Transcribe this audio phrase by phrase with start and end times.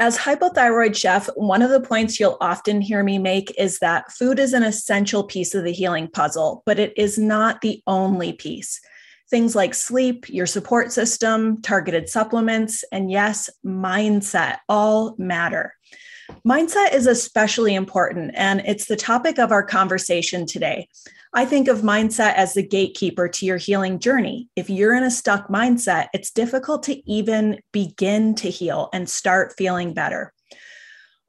[0.00, 4.38] As hypothyroid chef, one of the points you'll often hear me make is that food
[4.38, 8.80] is an essential piece of the healing puzzle, but it is not the only piece.
[9.28, 15.74] Things like sleep, your support system, targeted supplements, and yes, mindset all matter.
[16.46, 20.88] Mindset is especially important, and it's the topic of our conversation today.
[21.34, 24.48] I think of mindset as the gatekeeper to your healing journey.
[24.56, 29.54] If you're in a stuck mindset, it's difficult to even begin to heal and start
[29.56, 30.32] feeling better.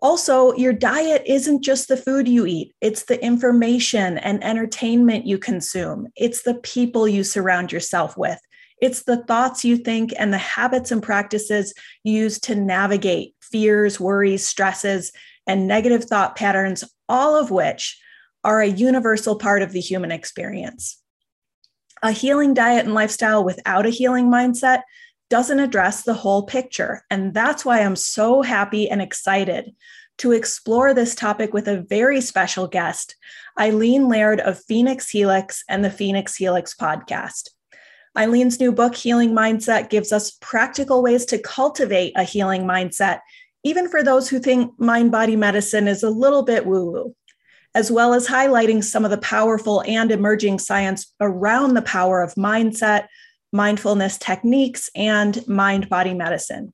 [0.02, 5.38] Also, your diet isn't just the food you eat, it's the information and entertainment you
[5.38, 8.40] consume, it's the people you surround yourself with.
[8.82, 11.74] It's the thoughts you think and the habits and practices
[12.06, 15.12] you use to navigate fears, worries, stresses,
[15.46, 18.00] and negative thought patterns, all of which
[18.44, 21.02] are a universal part of the human experience.
[22.02, 24.84] A healing diet and lifestyle without a healing mindset
[25.30, 27.04] doesn't address the whole picture.
[27.10, 29.76] And that's why I'm so happy and excited
[30.20, 33.16] to explore this topic with a very special guest,
[33.60, 37.50] Eileen Laird of Phoenix Helix and the Phoenix Helix podcast.
[38.18, 43.20] Eileen's new book, Healing Mindset, gives us practical ways to cultivate a healing mindset,
[43.64, 47.16] even for those who think mind body medicine is a little bit woo woo
[47.76, 52.34] as well as highlighting some of the powerful and emerging science around the power of
[52.36, 53.08] mindset,
[53.52, 56.74] mindfulness techniques, and mind body medicine.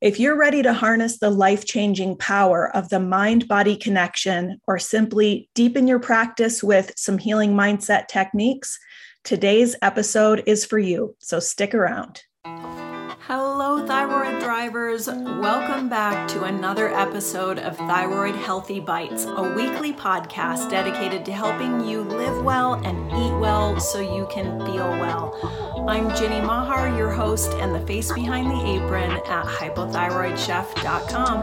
[0.00, 4.78] If you're ready to harness the life changing power of the mind body connection or
[4.78, 8.78] simply deepen your practice with some healing mindset techniques,
[9.22, 11.16] today's episode is for you.
[11.20, 12.22] So stick around.
[12.44, 15.08] Hello, thyroid drivers.
[15.08, 21.86] Welcome back to another episode of Thyroid Healthy Bites, a weekly podcast dedicated to helping
[21.86, 25.38] you live well and eat well so you can feel well.
[25.86, 31.42] I'm Jenny Mahar, your host and the face behind the apron at hypothyroidchef.com.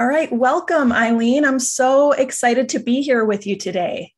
[0.00, 1.44] All right, welcome, Eileen.
[1.44, 4.13] I'm so excited to be here with you today.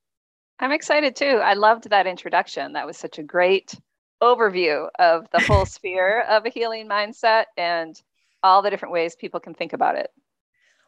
[0.58, 1.40] I'm excited too.
[1.42, 2.72] I loved that introduction.
[2.72, 3.78] That was such a great
[4.22, 8.00] overview of the whole sphere of a healing mindset and
[8.42, 10.10] all the different ways people can think about it.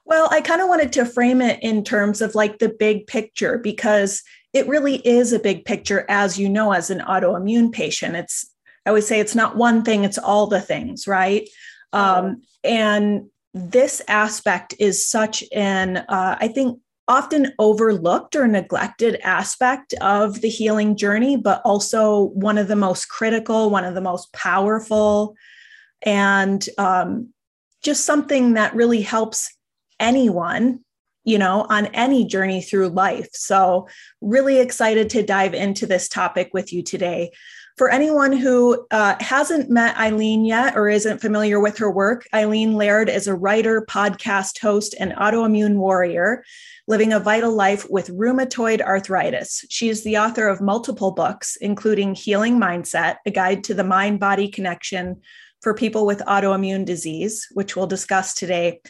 [0.04, 3.58] Well, I kind of wanted to frame it in terms of like the big picture
[3.58, 4.22] because
[4.54, 8.16] it really is a big picture, as you know, as an autoimmune patient.
[8.16, 8.50] It's,
[8.86, 11.46] I always say it's not one thing, it's all the things, right?
[11.92, 19.94] Um, and this aspect is such an, uh, I think, often overlooked or neglected aspect
[19.94, 24.32] of the healing journey, but also one of the most critical, one of the most
[24.32, 25.34] powerful,
[26.02, 27.30] and um,
[27.82, 29.54] just something that really helps
[29.98, 30.80] anyone
[31.24, 33.28] you know on any journey through life.
[33.32, 33.86] So
[34.20, 37.32] really excited to dive into this topic with you today.
[37.76, 42.74] For anyone who uh, hasn't met Eileen yet or isn't familiar with her work, Eileen
[42.74, 46.42] Laird is a writer, podcast host, and autoimmune warrior
[46.88, 49.62] living a vital life with rheumatoid arthritis.
[49.68, 54.20] She is the author of multiple books, including Healing Mindset, a guide to the mind
[54.20, 55.20] body connection
[55.60, 58.80] for people with autoimmune disease, which we'll discuss today,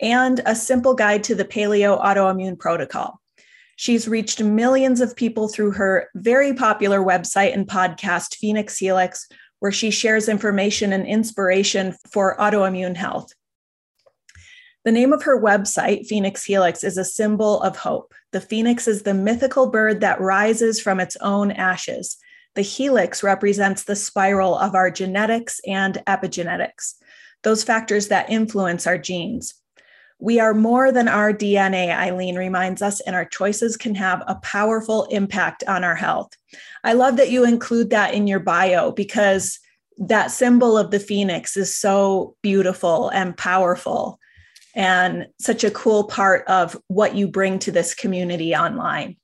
[0.00, 3.20] and a simple guide to the paleo autoimmune protocol.
[3.74, 9.26] She's reached millions of people through her very popular website and podcast, Phoenix Helix,
[9.58, 13.32] where she shares information and inspiration for autoimmune health.
[14.84, 18.14] The name of her website, Phoenix Helix, is a symbol of hope.
[18.32, 22.16] The phoenix is the mythical bird that rises from its own ashes.
[22.54, 26.94] The helix represents the spiral of our genetics and epigenetics,
[27.42, 29.54] those factors that influence our genes.
[30.20, 34.34] We are more than our DNA, Eileen reminds us, and our choices can have a
[34.36, 36.32] powerful impact on our health.
[36.82, 39.60] I love that you include that in your bio because
[39.98, 44.18] that symbol of the phoenix is so beautiful and powerful
[44.78, 49.16] and such a cool part of what you bring to this community online.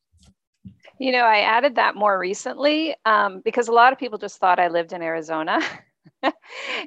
[0.98, 4.58] You know, I added that more recently um, because a lot of people just thought
[4.58, 5.60] I lived in Arizona.
[6.22, 6.32] and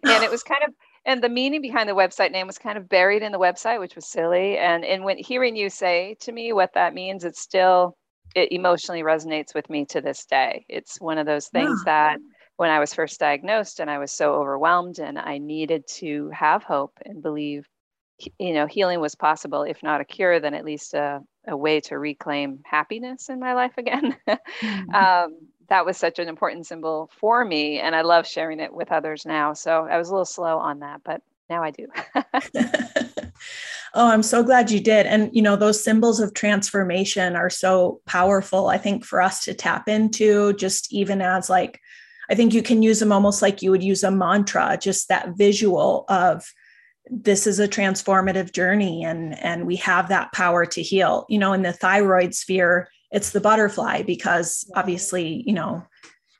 [0.04, 0.74] it was kind of
[1.06, 3.96] and the meaning behind the website name was kind of buried in the website, which
[3.96, 4.58] was silly.
[4.58, 7.98] And and when hearing you say to me what that means, it still
[8.36, 10.66] it emotionally resonates with me to this day.
[10.68, 11.92] It's one of those things yeah.
[11.92, 12.20] that
[12.58, 16.64] when I was first diagnosed and I was so overwhelmed and I needed to have
[16.64, 17.66] hope and believe,
[18.40, 21.80] you know, healing was possible, if not a cure, then at least a, a way
[21.82, 24.16] to reclaim happiness in my life again.
[24.28, 24.96] mm-hmm.
[24.96, 25.38] um,
[25.70, 29.26] that was such an important symbol for me and i love sharing it with others
[29.26, 31.88] now so i was a little slow on that but now i do
[33.94, 38.02] oh i'm so glad you did and you know those symbols of transformation are so
[38.06, 41.80] powerful i think for us to tap into just even as like
[42.30, 45.38] I think you can use them almost like you would use a mantra, just that
[45.38, 46.54] visual of
[47.10, 51.26] this is a transformative journey and and we have that power to heal.
[51.30, 55.84] You know, in the thyroid sphere, it's the butterfly because obviously, you know,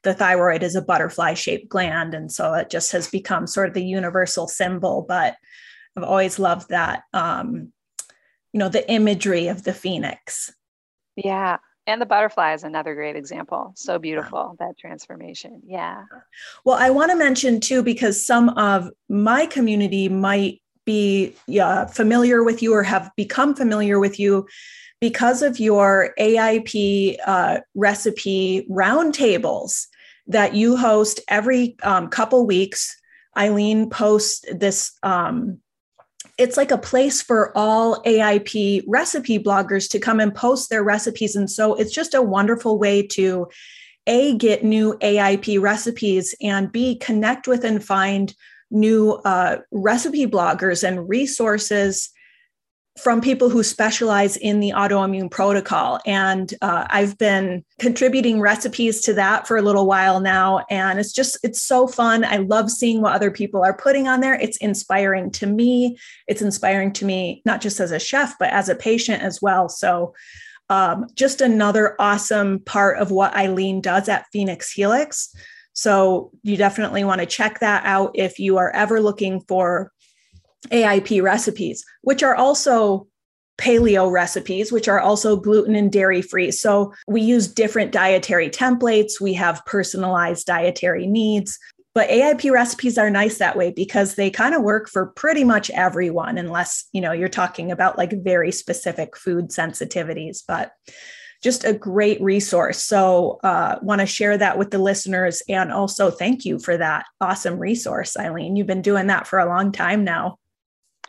[0.04, 3.74] the thyroid is a butterfly shaped gland and so it just has become sort of
[3.74, 5.36] the universal symbol, but
[5.96, 7.72] I've always loved that um
[8.54, 10.54] you know the imagery of the phoenix.
[11.16, 13.72] Yeah and the butterfly is another great example.
[13.76, 15.62] So beautiful that transformation.
[15.66, 16.04] Yeah.
[16.66, 22.44] Well i want to mention too because some of my community might be yeah, familiar
[22.44, 24.48] with you or have become familiar with you
[25.02, 29.86] because of your aip uh, recipe roundtables
[30.28, 32.96] that you host every um, couple weeks.
[33.38, 35.60] Eileen posts this um,
[36.38, 41.36] it's like a place for all AIP recipe bloggers to come and post their recipes.
[41.36, 43.48] And so it's just a wonderful way to
[44.06, 48.34] A, get new AIP recipes and B, connect with and find
[48.70, 52.10] new uh, recipe bloggers and resources
[53.00, 56.00] from people who specialize in the autoimmune protocol.
[56.06, 60.66] And uh, I've been contributing recipes to that for a little while now.
[60.70, 62.26] And it's just, it's so fun.
[62.26, 64.34] I love seeing what other people are putting on there.
[64.36, 65.98] It's inspiring to me.
[66.28, 69.70] It's inspiring to me, not just as a chef, but as a patient as well.
[69.70, 70.14] So,
[70.70, 75.34] um, just another awesome part of what Eileen does at Phoenix Helix.
[75.74, 79.94] So, you definitely want to check that out if you are ever looking for
[80.72, 83.08] AIP recipes, which are also
[83.58, 86.52] paleo recipes, which are also gluten and dairy free.
[86.52, 91.58] So we use different dietary templates, we have personalized dietary needs.
[91.96, 95.72] But AIP recipes are nice that way because they kind of work for pretty much
[95.72, 100.44] everyone, unless you know you're talking about like very specific food sensitivities.
[100.48, 100.74] But
[101.42, 102.84] just a great resource.
[102.84, 107.06] So, uh, want to share that with the listeners, and also thank you for that
[107.20, 108.56] awesome resource, Eileen.
[108.56, 110.38] You've been doing that for a long time now.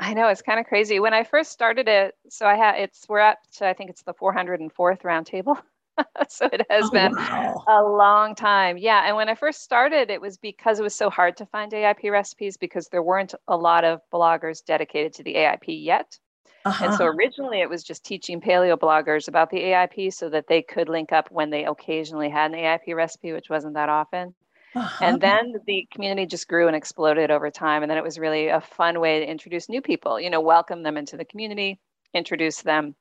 [0.00, 1.00] I know it's kind of crazy.
[1.00, 4.02] When I first started it, so I had it's we're up to I think it's
[4.02, 5.60] the 404th roundtable.
[6.28, 7.64] so it has oh, been wow.
[7.68, 8.78] a long time.
[8.78, 11.72] Yeah, and when I first started, it was because it was so hard to find
[11.72, 16.18] AIP recipes because there weren't a lot of bloggers dedicated to the AIP yet.
[16.64, 16.84] Uh-huh.
[16.84, 17.16] And so uh-huh.
[17.16, 21.12] originally it was just teaching paleo bloggers about the AIP so that they could link
[21.12, 24.34] up when they occasionally had an AIP recipe, which wasn't that often.
[24.74, 25.04] Uh-huh.
[25.04, 27.82] And then the community just grew and exploded over time.
[27.82, 30.82] And then it was really a fun way to introduce new people, you know, welcome
[30.82, 31.80] them into the community,
[32.14, 32.94] introduce them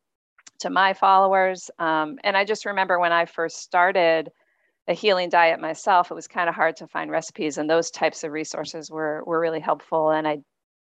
[0.60, 1.70] to my followers.
[1.78, 4.32] Um, and I just remember when I first started
[4.88, 8.24] a healing diet myself, it was kind of hard to find recipes, and those types
[8.24, 10.12] of resources were were really helpful.
[10.12, 10.38] And I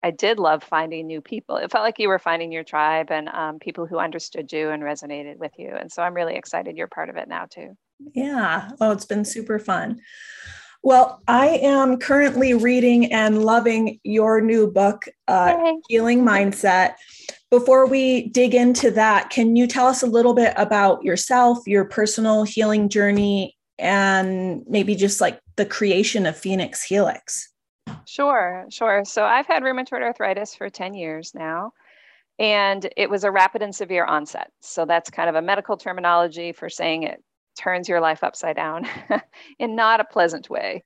[0.02, 1.58] I did love finding new people.
[1.58, 4.82] It felt like you were finding your tribe and um, people who understood you and
[4.82, 5.76] resonated with you.
[5.78, 7.76] And so I'm really excited you're part of it now too.
[8.14, 8.70] Yeah.
[8.80, 10.00] Oh, it's been super fun.
[10.82, 16.94] Well, I am currently reading and loving your new book, uh, Healing Mindset.
[17.50, 21.84] Before we dig into that, can you tell us a little bit about yourself, your
[21.84, 27.52] personal healing journey, and maybe just like the creation of Phoenix Helix?
[28.06, 29.04] Sure, sure.
[29.04, 31.74] So I've had rheumatoid arthritis for 10 years now,
[32.38, 34.52] and it was a rapid and severe onset.
[34.62, 37.22] So that's kind of a medical terminology for saying it
[37.60, 38.88] turns your life upside down
[39.60, 40.84] in not a pleasant way.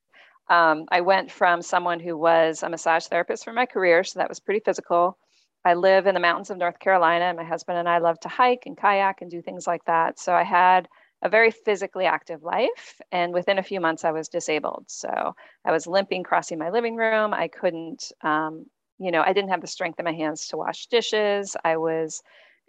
[0.49, 4.29] Um, I went from someone who was a massage therapist for my career, so that
[4.29, 5.17] was pretty physical.
[5.63, 8.27] I live in the mountains of North Carolina, and my husband and I love to
[8.27, 10.19] hike and kayak and do things like that.
[10.19, 10.89] So I had
[11.23, 12.99] a very physically active life.
[13.11, 14.85] And within a few months, I was disabled.
[14.87, 15.33] So
[15.65, 17.33] I was limping crossing my living room.
[17.33, 18.65] I couldn't, um,
[18.99, 21.55] you know, I didn't have the strength in my hands to wash dishes.
[21.63, 22.21] I was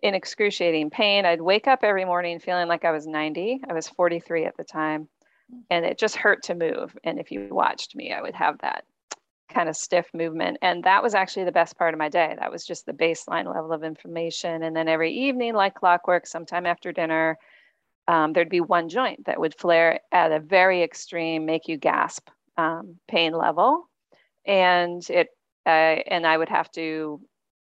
[0.05, 1.25] in excruciating pain.
[1.25, 3.63] I'd wake up every morning feeling like I was 90.
[3.69, 5.09] I was 43 at the time,
[5.71, 6.95] and it just hurt to move.
[7.05, 8.85] And if you watched me, I would have that
[9.49, 10.59] kind of stiff movement.
[10.61, 12.37] And that was actually the best part of my day.
[12.39, 14.63] That was just the baseline level of inflammation.
[14.63, 17.39] And then every evening, like clockwork, sometime after dinner,
[18.07, 22.29] um, there'd be one joint that would flare at a very extreme, make you gasp
[22.59, 23.89] um, pain level.
[24.45, 25.29] And it,
[25.65, 27.23] uh, and I would have to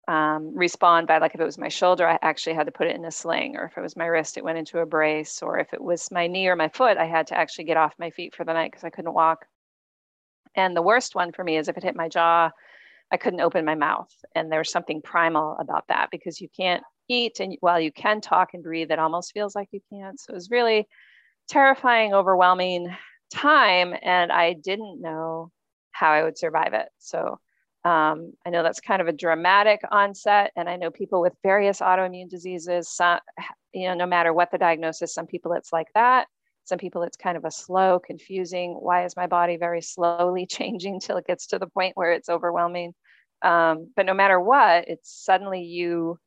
[0.08, 2.96] um, respond by like if it was my shoulder i actually had to put it
[2.96, 5.60] in a sling or if it was my wrist it went into a brace or
[5.60, 8.10] if it was my knee or my foot i had to actually get off my
[8.10, 9.46] feet for the night because i couldn't walk.
[10.56, 12.50] And the worst one for me is if it hit my jaw
[13.12, 17.40] i couldn't open my mouth and there's something primal about that because you can't eat
[17.40, 20.20] and while you can talk and breathe it almost feels like you can't.
[20.20, 20.88] So it was really
[21.50, 22.88] terrifying overwhelming
[23.34, 25.52] time and i didn't know
[25.92, 26.90] how i would survive it.
[27.00, 27.40] So
[27.84, 31.80] um, I know that's kind of a dramatic onset, and I know people with various
[31.80, 32.90] autoimmune diseases.
[32.90, 33.20] Some,
[33.74, 36.28] you know, no matter what the diagnosis, some people it's like that.
[36.64, 38.74] Some people, it's kind of a slow, confusing.
[38.80, 42.30] Why is my body very slowly changing till it gets to the point where it's
[42.30, 42.94] overwhelming?
[43.42, 46.20] Um, but no matter what, it's suddenly you,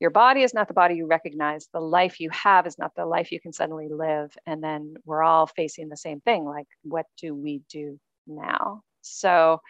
[0.00, 1.68] your body is not the body you recognize.
[1.72, 4.36] The life you have is not the life you can suddenly live.
[4.44, 8.82] And then we're all facing the same thing like, what do we do now?
[9.00, 9.62] So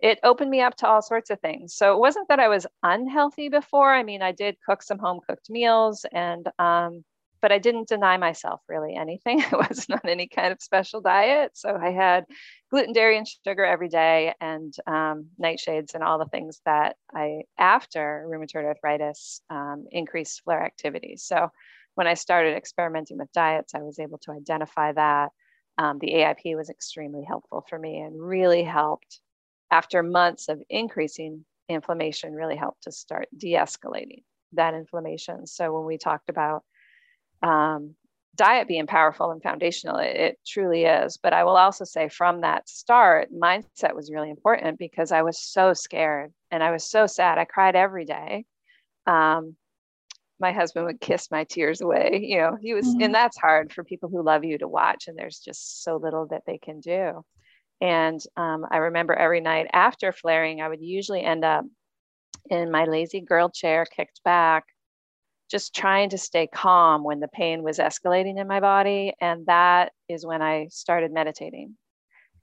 [0.00, 1.74] it opened me up to all sorts of things.
[1.74, 3.94] So it wasn't that I was unhealthy before.
[3.94, 7.04] I mean, I did cook some home cooked meals and, um,
[7.40, 9.40] but I didn't deny myself really anything.
[9.52, 11.52] It wasn't on any kind of special diet.
[11.54, 12.24] So I had
[12.70, 17.42] gluten, dairy, and sugar every day and um, nightshades and all the things that I,
[17.58, 21.16] after rheumatoid arthritis, um, increased flare activity.
[21.16, 21.50] So
[21.94, 25.30] when I started experimenting with diets, I was able to identify that.
[25.78, 29.20] Um, the AIP was extremely helpful for me and really helped
[29.70, 35.46] after months of increasing inflammation, really helped to start de escalating that inflammation.
[35.46, 36.62] So when we talked about
[37.42, 37.94] um,
[38.36, 41.16] diet being powerful and foundational, it, it, truly is.
[41.16, 45.38] But I will also say from that start, mindset was really important because I was
[45.38, 47.38] so scared and I was so sad.
[47.38, 48.44] I cried every day.
[49.06, 49.56] Um,
[50.38, 52.20] my husband would kiss my tears away.
[52.26, 53.02] You know, he was, mm-hmm.
[53.02, 56.26] and that's hard for people who love you to watch, and there's just so little
[56.28, 57.24] that they can do.
[57.80, 61.64] And um, I remember every night after flaring, I would usually end up
[62.48, 64.64] in my lazy girl chair, kicked back,
[65.50, 69.14] just trying to stay calm when the pain was escalating in my body.
[69.20, 71.76] And that is when I started meditating.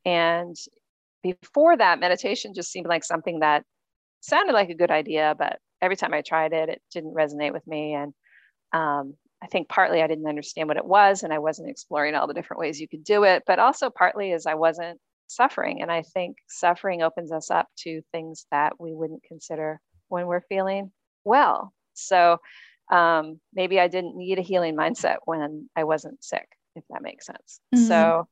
[0.06, 0.56] And
[1.24, 3.64] before that, meditation just seemed like something that
[4.22, 7.66] sounded like a good idea, but every time I tried it, it didn't resonate with
[7.68, 7.94] me.
[7.94, 8.14] And
[8.72, 12.28] um, I think partly I didn't understand what it was and I wasn't exploring all
[12.28, 15.00] the different ways you could do it, but also partly is I wasn't
[15.36, 15.82] suffering.
[15.82, 20.42] And I think suffering opens us up to things that we wouldn't consider when we're
[20.42, 20.92] feeling
[21.24, 21.74] well.
[21.94, 22.40] So
[22.92, 27.26] um, maybe I didn't need a healing mindset when I wasn't sick, if that makes
[27.26, 27.60] sense.
[27.74, 27.86] Mm-hmm.
[27.86, 28.28] So,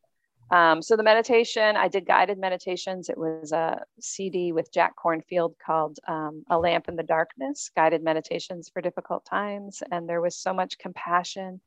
[0.51, 3.09] um, so the meditation, I did guided meditations.
[3.09, 8.03] It was a CD with Jack Kornfield called um, "A Lamp in the Darkness: Guided
[8.03, 11.61] Meditations for Difficult Times," and there was so much compassion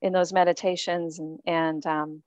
[0.00, 2.22] in those meditations, and, and um,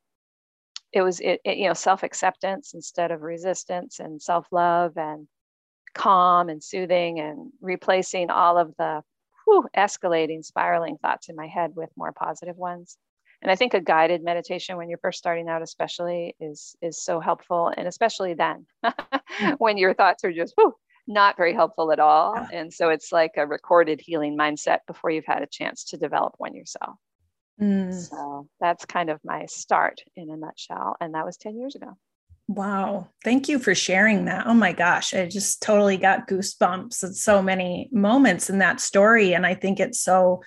[0.94, 5.28] it was it, it, you know self-acceptance instead of resistance and self-love and
[5.94, 9.02] calm and soothing and replacing all of the
[9.46, 12.98] whew, escalating spiraling thoughts in my head with more positive ones.
[13.42, 17.20] And i think a guided meditation when you're first starting out especially is is so
[17.20, 19.56] helpful and especially then mm.
[19.58, 20.76] when your thoughts are just whew,
[21.08, 22.36] not very helpful at all.
[22.54, 26.36] And so it's like a recorded healing mindset before you've had a chance to develop
[26.38, 26.96] one yourself
[27.62, 27.94] Mm.
[27.94, 30.96] So that's kind of my start in a nutshell.
[31.00, 31.98] And that was 10 years ago.
[32.48, 33.08] Wow.
[33.24, 34.48] Thank you for sharing that.
[34.48, 35.14] Oh my gosh.
[35.14, 39.34] I just totally got goosebumps at so many moments in that story.
[39.34, 40.42] And I think it so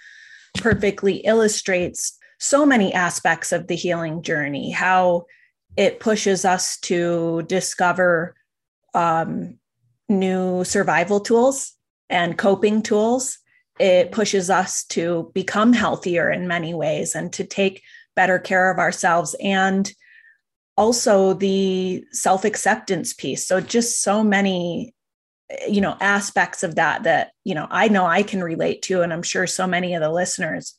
[0.59, 5.25] perfectly illustrates so many aspects of the healing journey, how
[5.77, 8.35] it pushes us to discover
[8.93, 9.59] um,
[10.09, 11.73] new survival tools
[12.11, 13.39] and coping tools
[13.79, 17.83] it pushes us to become healthier in many ways and to take
[18.15, 19.93] better care of ourselves and
[20.77, 23.47] also the self-acceptance piece.
[23.47, 24.95] So just so many
[25.69, 29.13] you know aspects of that that you know i know i can relate to and
[29.13, 30.75] i'm sure so many of the listeners.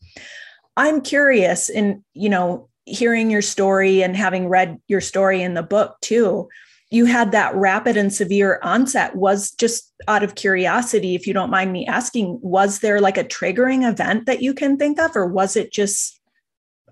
[0.77, 5.63] I'm curious in you know hearing your story and having read your story in the
[5.63, 6.49] book too
[6.95, 11.49] you had that rapid and severe onset was just out of curiosity if you don't
[11.49, 15.27] mind me asking was there like a triggering event that you can think of or
[15.27, 16.21] was it just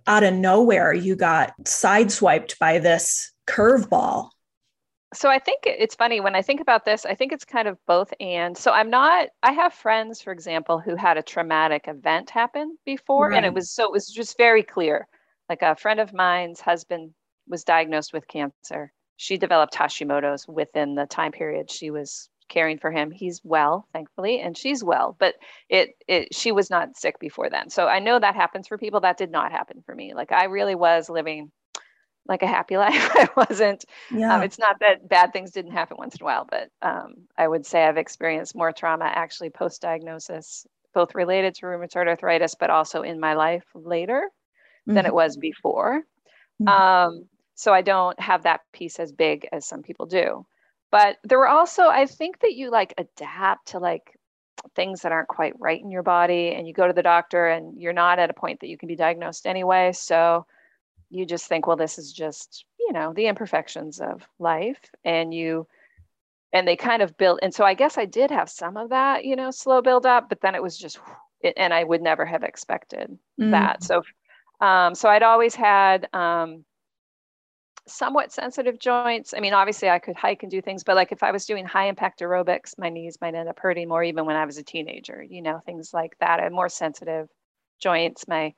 [0.05, 4.29] out of nowhere you got sideswiped by this curveball?
[5.13, 7.77] So i think it's funny when i think about this i think it's kind of
[7.87, 8.57] both and.
[8.57, 13.29] So i'm not i have friends for example who had a traumatic event happen before
[13.29, 13.37] right.
[13.37, 15.07] and it was so it was just very clear.
[15.47, 17.13] Like a friend of mine's husband
[17.47, 22.91] was diagnosed with cancer she developed Hashimoto's within the time period she was caring for
[22.91, 23.11] him.
[23.11, 25.35] He's well, thankfully, and she's well, but
[25.69, 27.69] it, it she was not sick before then.
[27.69, 29.01] So I know that happens for people.
[29.01, 30.13] That did not happen for me.
[30.13, 31.51] Like I really was living
[32.27, 33.09] like a happy life.
[33.13, 33.85] I wasn't.
[34.11, 34.35] Um, yeah.
[34.35, 37.47] Um, it's not that bad things didn't happen once in a while, but um, I
[37.47, 42.69] would say I've experienced more trauma actually post diagnosis, both related to rheumatoid arthritis, but
[42.69, 44.29] also in my life later
[44.87, 44.95] mm-hmm.
[44.95, 46.03] than it was before.
[46.61, 46.67] Mm-hmm.
[46.67, 50.45] Um, so I don't have that piece as big as some people do.
[50.91, 54.17] But there were also, I think that you like adapt to like
[54.75, 57.81] things that aren't quite right in your body and you go to the doctor and
[57.81, 59.91] you're not at a point that you can be diagnosed anyway.
[59.93, 60.45] So
[61.09, 64.79] you just think, well, this is just, you know, the imperfections of life.
[65.03, 65.67] And you,
[66.51, 67.39] and they kind of build.
[67.41, 70.29] And so I guess I did have some of that, you know, slow build up,
[70.29, 70.99] but then it was just,
[71.57, 73.51] and I would never have expected mm.
[73.51, 73.83] that.
[73.83, 74.03] So
[74.61, 76.63] Um, so I'd always had um,
[77.87, 79.33] somewhat sensitive joints.
[79.35, 81.65] I mean, obviously I could hike and do things, but like if I was doing
[81.65, 84.63] high impact aerobics, my knees might end up hurting more even when I was a
[84.63, 86.39] teenager, you know, things like that.
[86.39, 87.27] I more sensitive
[87.79, 88.27] joints.
[88.27, 88.53] My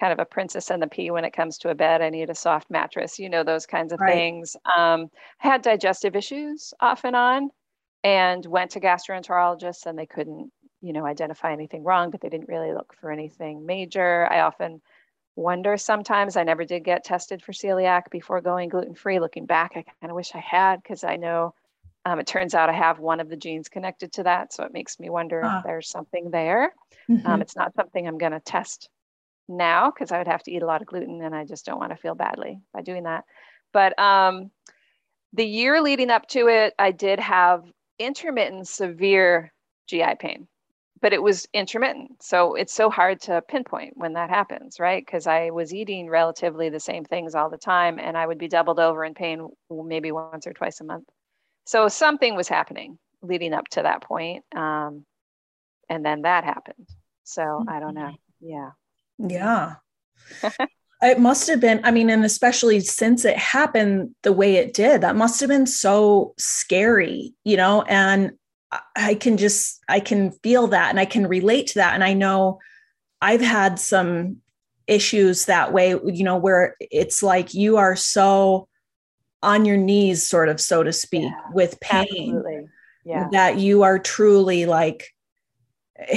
[0.00, 2.00] kind of a princess and the pea when it comes to a bed.
[2.00, 4.14] I need a soft mattress, you know, those kinds of right.
[4.14, 4.56] things.
[4.76, 5.10] Um,
[5.42, 7.50] I had digestive issues off and on
[8.02, 10.50] and went to gastroenterologists and they couldn't,
[10.80, 14.26] you know, identify anything wrong, but they didn't really look for anything major.
[14.30, 14.80] I often
[15.40, 19.18] wonder sometimes I never did get tested for celiac before going gluten free.
[19.18, 21.54] Looking back, I kind of wish I had because I know
[22.04, 24.52] um, it turns out I have one of the genes connected to that.
[24.52, 26.74] So it makes me wonder if there's something there.
[27.08, 27.26] Um, mm-hmm.
[27.26, 28.88] Um, it's not something I'm going to test
[29.48, 31.78] now because I would have to eat a lot of gluten and I just don't
[31.78, 33.24] want to feel badly by doing that.
[33.72, 34.50] But um,
[35.32, 37.64] the year leading up to it, I did have
[37.98, 39.52] intermittent severe
[39.88, 40.48] GI pain
[41.02, 42.22] but it was intermittent.
[42.22, 45.04] So it's so hard to pinpoint when that happens, right?
[45.04, 48.48] Because I was eating relatively the same things all the time and I would be
[48.48, 51.08] doubled over in pain maybe once or twice a month.
[51.64, 54.44] So something was happening leading up to that point.
[54.54, 55.04] Um,
[55.88, 56.88] and then that happened.
[57.24, 58.12] So I don't know.
[58.40, 58.70] Yeah.
[59.18, 59.74] Yeah.
[61.02, 65.00] it must have been, I mean, and especially since it happened the way it did,
[65.00, 67.82] that must have been so scary, you know?
[67.82, 68.32] And
[68.94, 71.94] I can just I can feel that and I can relate to that.
[71.94, 72.60] And I know
[73.20, 74.38] I've had some
[74.86, 78.66] issues that way you know where it's like you are so
[79.40, 82.42] on your knees sort of so to speak yeah, with pain
[83.04, 83.28] yeah.
[83.30, 85.14] that you are truly like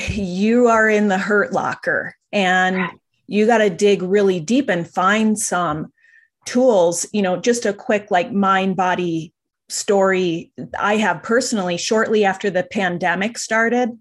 [0.10, 2.90] you are in the hurt locker and
[3.28, 5.94] you got to dig really deep and find some
[6.46, 9.33] tools you know just a quick like mind body
[9.74, 13.98] story I have personally, shortly after the pandemic started,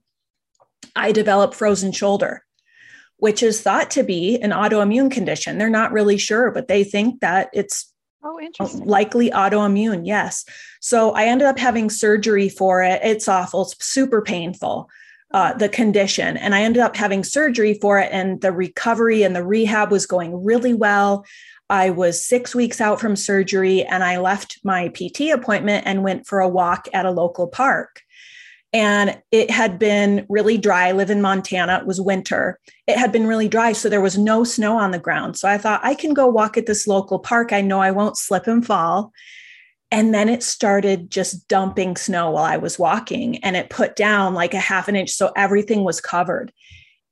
[0.94, 2.44] I developed frozen shoulder,
[3.16, 5.58] which is thought to be an autoimmune condition.
[5.58, 7.92] They're not really sure, but they think that it's
[8.24, 8.86] Oh, interesting.
[8.86, 10.44] Likely autoimmune, yes.
[10.80, 13.00] So I ended up having surgery for it.
[13.02, 14.88] It's awful, it's super painful,
[15.34, 16.36] uh, the condition.
[16.36, 20.06] And I ended up having surgery for it, and the recovery and the rehab was
[20.06, 21.24] going really well.
[21.70, 26.26] I was six weeks out from surgery and I left my PT appointment and went
[26.26, 28.02] for a walk at a local park.
[28.74, 30.88] And it had been really dry.
[30.88, 31.78] I live in Montana.
[31.78, 32.58] It was winter.
[32.86, 33.72] It had been really dry.
[33.72, 35.38] So there was no snow on the ground.
[35.38, 37.52] So I thought I can go walk at this local park.
[37.52, 39.12] I know I won't slip and fall.
[39.90, 44.32] And then it started just dumping snow while I was walking and it put down
[44.32, 45.10] like a half an inch.
[45.10, 46.50] So everything was covered.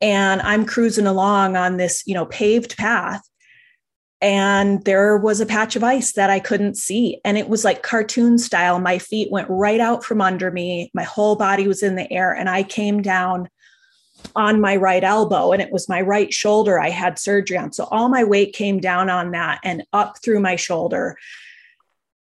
[0.00, 3.20] And I'm cruising along on this, you know, paved path
[4.20, 7.20] and there was a patch of ice that I couldn't see.
[7.24, 8.78] And it was like cartoon style.
[8.78, 10.90] My feet went right out from under me.
[10.92, 12.33] My whole body was in the air.
[12.33, 13.48] And I came down
[14.37, 17.72] on my right elbow, and it was my right shoulder I had surgery on.
[17.72, 21.16] So all my weight came down on that and up through my shoulder.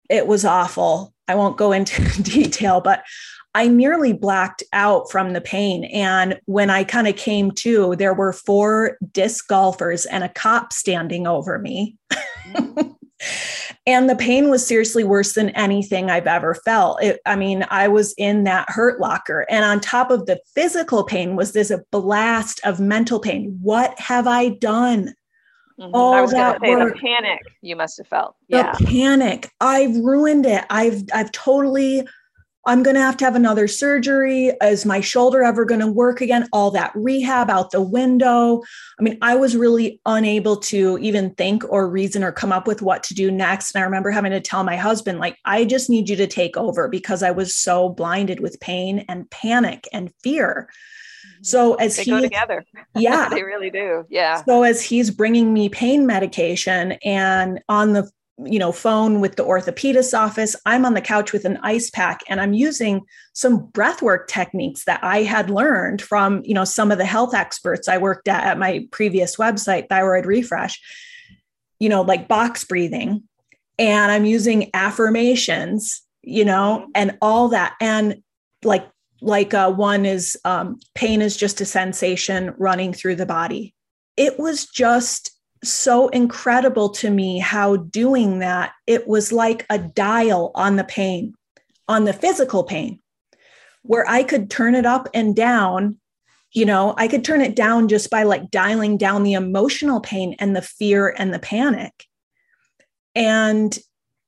[0.09, 1.13] It was awful.
[1.27, 3.03] I won't go into detail, but
[3.55, 5.85] I nearly blacked out from the pain.
[5.85, 10.71] And when I kind of came to, there were four disc golfers and a cop
[10.71, 11.97] standing over me.
[13.88, 17.01] and the pain was seriously worse than anything I've ever felt.
[17.01, 19.47] It, I mean, I was in that hurt locker.
[19.49, 23.57] And on top of the physical pain was this a blast of mental pain.
[23.62, 25.15] What have I done?
[25.79, 25.95] Mm-hmm.
[25.95, 28.35] All I was that say work, the panic you must have felt.
[28.47, 28.75] Yeah.
[28.77, 29.49] The panic.
[29.62, 30.65] I've ruined it.
[30.69, 32.05] I've I've totally
[32.65, 34.51] I'm going to have to have another surgery.
[34.61, 36.47] Is my shoulder ever going to work again?
[36.51, 38.61] All that rehab out the window.
[38.99, 42.81] I mean, I was really unable to even think or reason or come up with
[42.81, 43.73] what to do next.
[43.73, 46.57] And I remember having to tell my husband, like, I just need you to take
[46.57, 50.69] over because I was so blinded with pain and panic and fear.
[50.69, 51.43] Mm-hmm.
[51.43, 54.05] So as they he go together, yeah, they really do.
[54.09, 54.43] Yeah.
[54.43, 58.09] So as he's bringing me pain medication, and on the
[58.45, 60.56] you know phone with the orthopedist's office.
[60.65, 63.02] I'm on the couch with an ice pack and i'm using
[63.34, 67.34] some breath work techniques that i had learned from you know some of the health
[67.34, 70.80] experts i worked at at my previous website thyroid refresh
[71.80, 73.23] you know like box breathing.
[73.78, 77.75] And i'm using affirmations you know and all that.
[77.82, 78.21] And
[78.63, 78.88] like
[79.21, 83.75] like uh, one is um, pain is just a sensation running through the body.
[84.15, 85.32] It was just
[85.63, 91.33] so incredible to me how doing that, it was like a dial on the pain,
[91.87, 92.99] on the physical pain,
[93.83, 95.97] where I could turn it up and down.
[96.51, 100.35] You know, I could turn it down just by like dialing down the emotional pain
[100.39, 102.05] and the fear and the panic.
[103.13, 103.77] And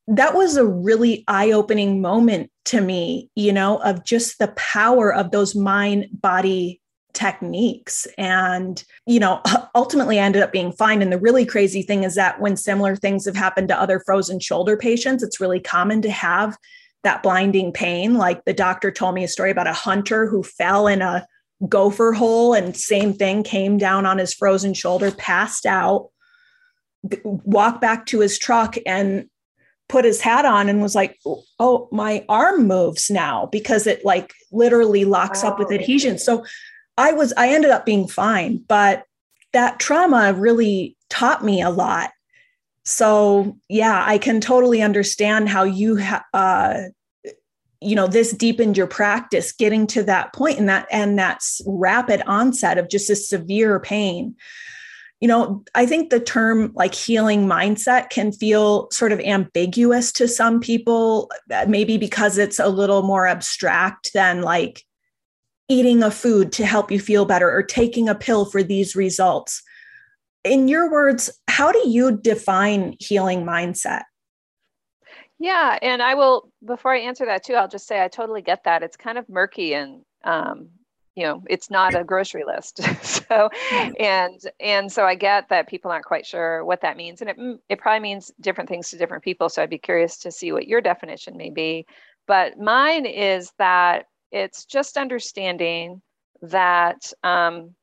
[0.07, 5.13] that was a really eye opening moment to me, you know, of just the power
[5.13, 6.80] of those mind body
[7.13, 8.08] techniques.
[8.17, 9.41] And you know
[9.76, 11.02] ultimately I ended up being fine.
[11.02, 14.39] And the really crazy thing is that when similar things have happened to other frozen
[14.39, 16.58] shoulder patients it's really common to have
[17.04, 18.15] that blinding pain.
[18.15, 21.26] Like the doctor told me a story about a hunter who fell in a
[21.67, 26.10] gopher hole and same thing came down on his frozen shoulder passed out
[27.24, 29.28] walked back to his truck and
[29.89, 31.19] put his hat on and was like
[31.60, 36.17] oh my arm moves now because it like literally locks up with adhesion.
[36.17, 36.45] So
[36.97, 39.06] i was i ended up being fine but
[39.54, 42.12] that trauma really taught me a lot.
[42.84, 46.82] So yeah i can totally understand how you ha- uh,
[47.80, 52.21] you know this deepened your practice getting to that point and that and that's rapid
[52.27, 54.36] onset of just a severe pain.
[55.19, 60.27] You know i think the term like healing mindset can feel sort of ambiguous to
[60.27, 64.84] some people uh, maybe because it's a little more abstract than like
[65.71, 69.63] eating a food to help you feel better or taking a pill for these results
[70.43, 74.03] in your words how do you define healing mindset
[75.41, 78.65] yeah, and I will before I answer that too, I'll just say I totally get
[78.65, 78.84] that.
[78.84, 80.69] It's kind of murky and um,
[81.15, 82.81] you know, it's not a grocery list.
[83.03, 83.49] so
[83.99, 87.39] and and so I get that people aren't quite sure what that means, and it
[87.39, 89.49] mm, it probably means different things to different people.
[89.49, 91.88] So I'd be curious to see what your definition may be.
[92.27, 96.01] But mine is that it's just understanding
[96.41, 97.75] that um,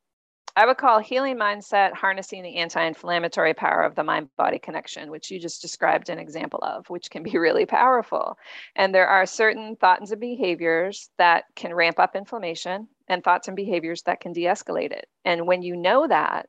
[0.56, 5.08] I would call healing mindset harnessing the anti inflammatory power of the mind body connection,
[5.08, 8.37] which you just described an example of, which can be really powerful.
[8.74, 13.56] And there are certain thoughts and behaviors that can ramp up inflammation and thoughts and
[13.56, 15.06] behaviors that can de escalate it.
[15.24, 16.48] And when you know that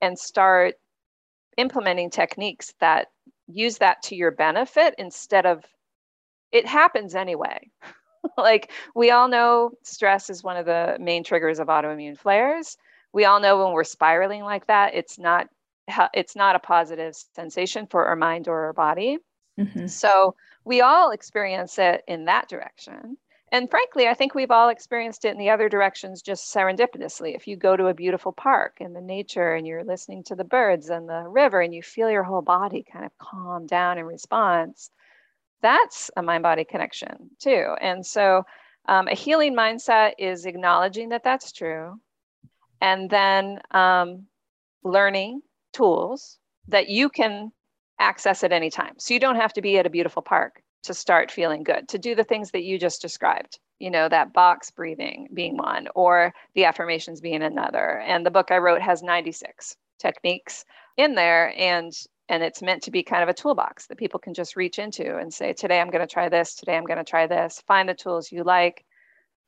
[0.00, 0.76] and start
[1.58, 3.08] implementing techniques that
[3.46, 5.62] use that to your benefit instead of
[6.50, 7.70] it happens anyway.
[8.38, 12.76] like we all know stress is one of the main triggers of autoimmune flares
[13.14, 15.48] we all know when we're spiraling like that, it's not
[16.12, 19.18] it's not a positive sensation for our mind or our body.
[19.58, 19.86] Mm-hmm.
[19.86, 20.34] So
[20.64, 23.16] we all experience it in that direction.
[23.52, 27.36] And frankly, I think we've all experienced it in the other directions just serendipitously.
[27.36, 30.42] If you go to a beautiful park in the nature and you're listening to the
[30.42, 34.06] birds and the river and you feel your whole body kind of calm down in
[34.06, 34.90] response,
[35.64, 37.74] that's a mind body connection too.
[37.80, 38.44] And so
[38.86, 41.98] um, a healing mindset is acknowledging that that's true,
[42.82, 44.26] and then um,
[44.82, 45.40] learning
[45.72, 47.50] tools that you can
[47.98, 48.92] access at any time.
[48.98, 51.98] So you don't have to be at a beautiful park to start feeling good, to
[51.98, 56.34] do the things that you just described, you know, that box breathing being one, or
[56.54, 58.00] the affirmations being another.
[58.00, 60.66] And the book I wrote has 96 techniques
[60.98, 61.54] in there.
[61.56, 61.90] And
[62.28, 65.16] and it's meant to be kind of a toolbox that people can just reach into
[65.16, 67.62] and say, today I'm going to try this, today I'm going to try this.
[67.66, 68.84] Find the tools you like,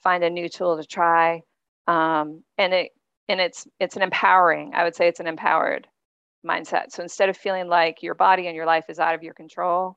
[0.02, 1.42] find a new tool to try.
[1.86, 2.92] Um, and it
[3.28, 5.86] and it's it's an empowering i would say it's an empowered
[6.46, 9.34] mindset so instead of feeling like your body and your life is out of your
[9.34, 9.96] control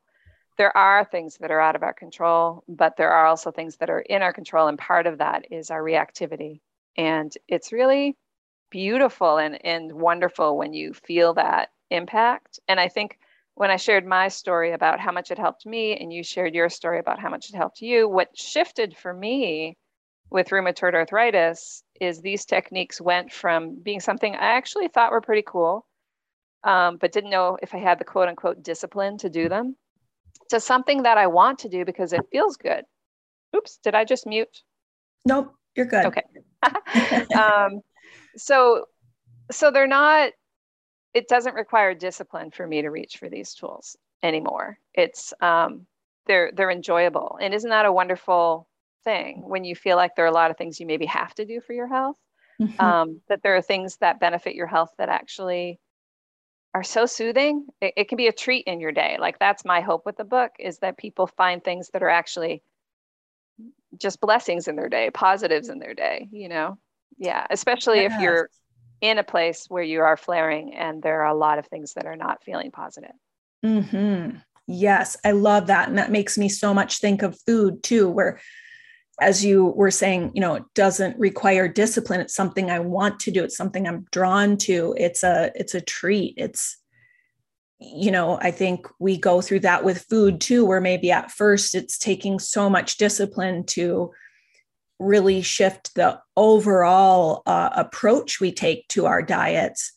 [0.58, 3.90] there are things that are out of our control but there are also things that
[3.90, 6.60] are in our control and part of that is our reactivity
[6.98, 8.18] and it's really
[8.72, 13.18] beautiful and, and wonderful when you feel that impact and i think
[13.56, 16.70] when i shared my story about how much it helped me and you shared your
[16.70, 19.76] story about how much it helped you what shifted for me
[20.30, 25.44] with rheumatoid arthritis is these techniques went from being something I actually thought were pretty
[25.46, 25.86] cool,
[26.64, 29.76] um, but didn't know if I had the quote unquote discipline to do them,
[30.50, 32.86] to something that I want to do because it feels good.
[33.56, 34.62] Oops, did I just mute?
[35.26, 36.06] Nope, you're good.
[36.06, 36.24] Okay.
[37.36, 37.82] um,
[38.38, 38.86] so,
[39.52, 40.32] so they're not.
[41.14, 44.78] It doesn't require discipline for me to reach for these tools anymore.
[44.94, 45.88] It's um,
[46.28, 48.70] they're they're enjoyable, and isn't that a wonderful
[49.04, 51.46] thing when you feel like there are a lot of things you maybe have to
[51.46, 52.18] do for your health
[52.62, 52.84] mm-hmm.
[52.84, 55.80] um, that there are things that benefit your health that actually
[56.74, 59.82] are so soothing it, it, can be a treat in your day like that's my
[59.82, 62.62] hope with the book is that people find things that are actually
[63.98, 66.78] just blessings in their day positives in their day you know
[67.18, 68.14] yeah especially yes.
[68.14, 68.50] if you're
[69.02, 72.06] in a place where you are flaring and there are a lot of things that
[72.06, 73.16] are not feeling positive
[73.66, 74.38] mm-hmm.
[74.68, 78.40] yes i love that and that makes me so much think of food too where
[79.22, 82.22] as you were saying, you know, it doesn't require discipline.
[82.22, 83.44] It's something I want to do.
[83.44, 84.96] It's something I'm drawn to.
[84.98, 86.36] It's a it's a treat.
[86.38, 86.78] It's
[87.80, 91.76] you know, I think we go through that with food too, where maybe at first
[91.76, 94.12] it's taking so much discipline to
[95.00, 99.94] really shift the overall uh, approach we take to our diets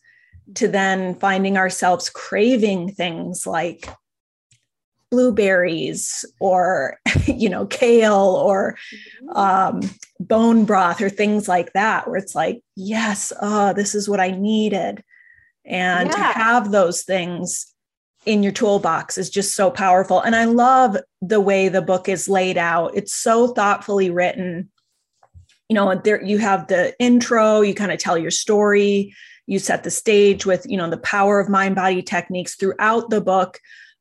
[0.55, 3.87] to then finding ourselves craving things like
[5.13, 8.75] blueberries or you know kale or
[9.23, 9.37] mm-hmm.
[9.37, 9.81] um,
[10.19, 14.31] bone broth or things like that where it's like yes oh this is what i
[14.31, 15.03] needed
[15.65, 16.15] and yeah.
[16.15, 17.67] to have those things
[18.25, 22.27] in your toolbox is just so powerful and i love the way the book is
[22.27, 24.69] laid out it's so thoughtfully written
[25.69, 29.13] you know there you have the intro you kind of tell your story.
[29.45, 33.21] You set the stage with you know the power of mind body techniques throughout the
[33.21, 33.59] book.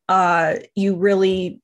[0.09, 1.61] Uh, you really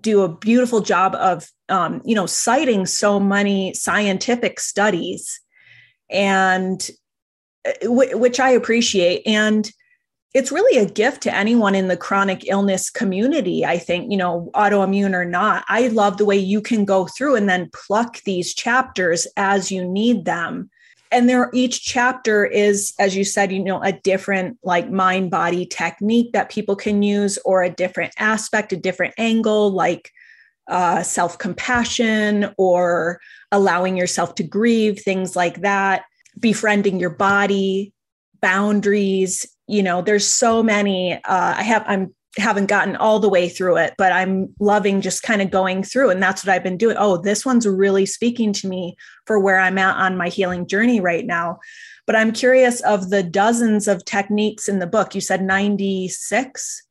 [0.00, 5.40] do a beautiful job of um, you know citing so many scientific studies.
[6.08, 6.88] And
[7.66, 9.26] uh, which i appreciate.
[9.26, 9.70] And
[10.36, 14.50] it's really a gift to anyone in the chronic illness community i think you know
[14.54, 15.64] autoimmune or not.
[15.68, 19.86] I love the way you can go through and then pluck these chapters as you
[19.86, 20.70] need them.
[21.12, 25.66] And there each chapter is as you said you know a different like mind body
[25.66, 30.10] technique that people can use or a different aspect a different angle like
[30.68, 33.20] uh, self compassion or
[33.52, 36.02] allowing yourself to grieve things like that
[36.40, 37.92] befriending your body
[38.40, 43.48] boundaries you know there's so many uh, i have i'm haven't gotten all the way
[43.48, 46.10] through it, but I'm loving just kind of going through.
[46.10, 46.96] And that's what I've been doing.
[46.98, 51.00] Oh, this one's really speaking to me for where I'm at on my healing journey
[51.00, 51.58] right now.
[52.06, 55.14] But I'm curious of the dozens of techniques in the book.
[55.14, 56.82] You said 96,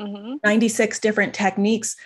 [0.00, 0.34] mm-hmm.
[0.44, 1.96] 96 different techniques.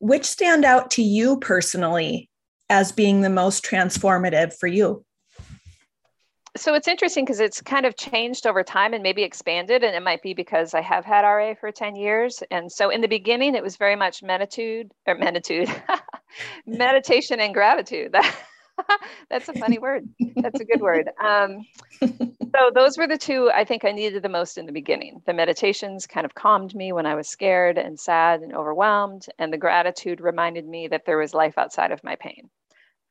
[0.00, 2.28] Which stand out to you personally
[2.68, 5.04] as being the most transformative for you?
[6.56, 10.02] So it's interesting because it's kind of changed over time and maybe expanded and it
[10.02, 12.42] might be because i have had ra for 10 years.
[12.50, 15.68] And so in the beginning it was very much meditude or meditude
[16.66, 18.14] meditation and gratitude.
[19.30, 20.08] That's a funny word.
[20.36, 21.10] That's a good word.
[21.22, 21.66] Um,
[22.00, 25.22] so those were the two i think i needed the most in the beginning.
[25.26, 29.52] The meditations kind of calmed me when i was scared and sad and overwhelmed and
[29.52, 32.50] the gratitude reminded me that there was life outside of my pain.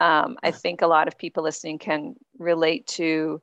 [0.02, 3.41] Um, I think a lot of people listening can relate to.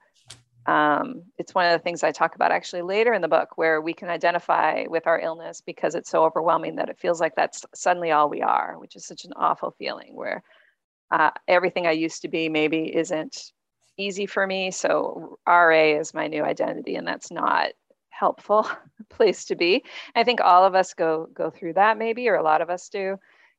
[0.66, 3.80] Um, it's one of the things I talk about actually later in the book, where
[3.80, 7.64] we can identify with our illness because it's so overwhelming that it feels like that's
[7.72, 10.42] suddenly all we are, which is such an awful feeling where
[11.12, 13.52] uh, everything I used to be maybe isn't
[13.96, 14.70] easy for me.
[14.70, 17.70] So RA is my new identity, and that's not
[18.11, 18.68] helpful
[19.09, 19.85] place to be.
[20.14, 22.88] I think all of us go go through that maybe, or a lot of us
[22.88, 23.18] do.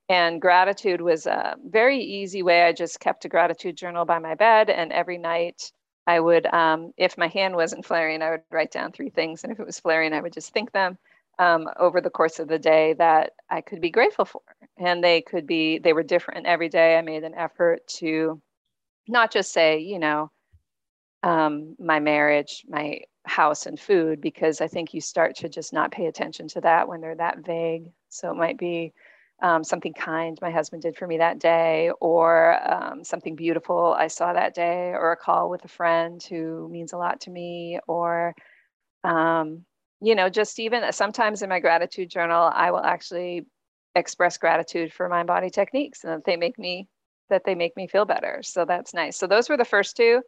[0.10, 2.64] And gratitude was a very easy way.
[2.64, 5.72] I just kept a gratitude journal by my bed, and every night
[6.08, 9.52] I would, um, if my hand wasn't flaring, I would write down three things, and
[9.52, 10.98] if it was flaring, I would just think them
[11.40, 14.42] um, over the course of the day that I could be grateful for.
[14.78, 16.98] And they could be, they were different every day.
[16.98, 18.42] I made an effort to
[19.10, 20.32] not just say, you know,
[21.24, 25.92] um, my marriage, my house, and food, because I think you start to just not
[25.92, 27.92] pay attention to that when they're that vague.
[28.10, 28.94] So it might be
[29.42, 34.08] um, something kind my husband did for me that day, or um, something beautiful I
[34.08, 37.80] saw that day, or a call with a friend who means a lot to me,
[37.88, 38.34] or,
[39.04, 39.66] um,
[40.02, 43.46] you know, just even sometimes in my gratitude journal, I will actually
[43.96, 46.88] express gratitude for mind body techniques and that they make me
[47.30, 49.18] that they make me feel better so that's nice.
[49.18, 50.22] So those were the first two.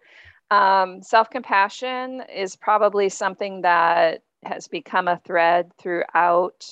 [0.52, 6.65] Um, self-compassion is probably something that has become a thread throughout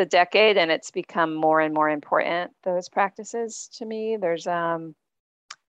[0.00, 4.16] the decade and it's become more and more important those practices to me.
[4.18, 4.94] There's um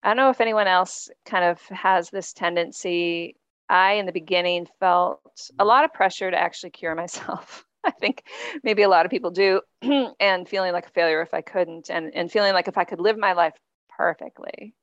[0.02, 3.36] i don't know if anyone else kind of has this tendency.
[3.68, 7.66] I in the beginning felt a lot of pressure to actually cure myself.
[7.84, 8.24] I think
[8.64, 9.60] maybe a lot of people do
[10.22, 13.02] and feeling like a failure if i couldn't and and feeling like if i could
[13.02, 13.56] live my life
[13.90, 14.74] perfectly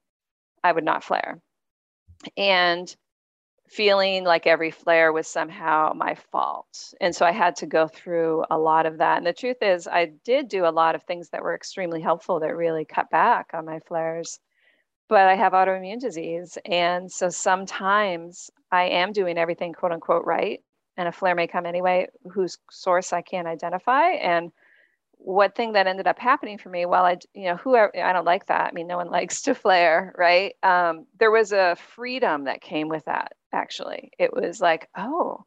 [0.63, 1.41] i would not flare.
[2.37, 2.95] And
[3.69, 6.95] feeling like every flare was somehow my fault.
[7.01, 9.19] And so I had to go through a lot of that.
[9.19, 12.41] And the truth is, I did do a lot of things that were extremely helpful
[12.41, 14.41] that really cut back on my flares.
[15.09, 16.59] But I have autoimmune disease.
[16.65, 20.61] And so sometimes I am doing everything quote unquote right.
[20.97, 24.11] And a flare may come anyway, whose source I can't identify.
[24.13, 24.51] And
[25.19, 28.25] one thing that ended up happening for me while i you know who i don't
[28.25, 32.45] like that i mean no one likes to flare right um, there was a freedom
[32.45, 35.45] that came with that actually it was like oh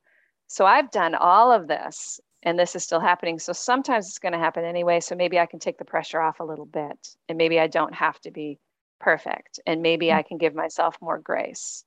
[0.48, 4.34] so i've done all of this and this is still happening so sometimes it's going
[4.34, 7.38] to happen anyway so maybe i can take the pressure off a little bit and
[7.38, 8.60] maybe i don't have to be
[9.00, 10.18] perfect and maybe mm-hmm.
[10.18, 11.84] i can give myself more grace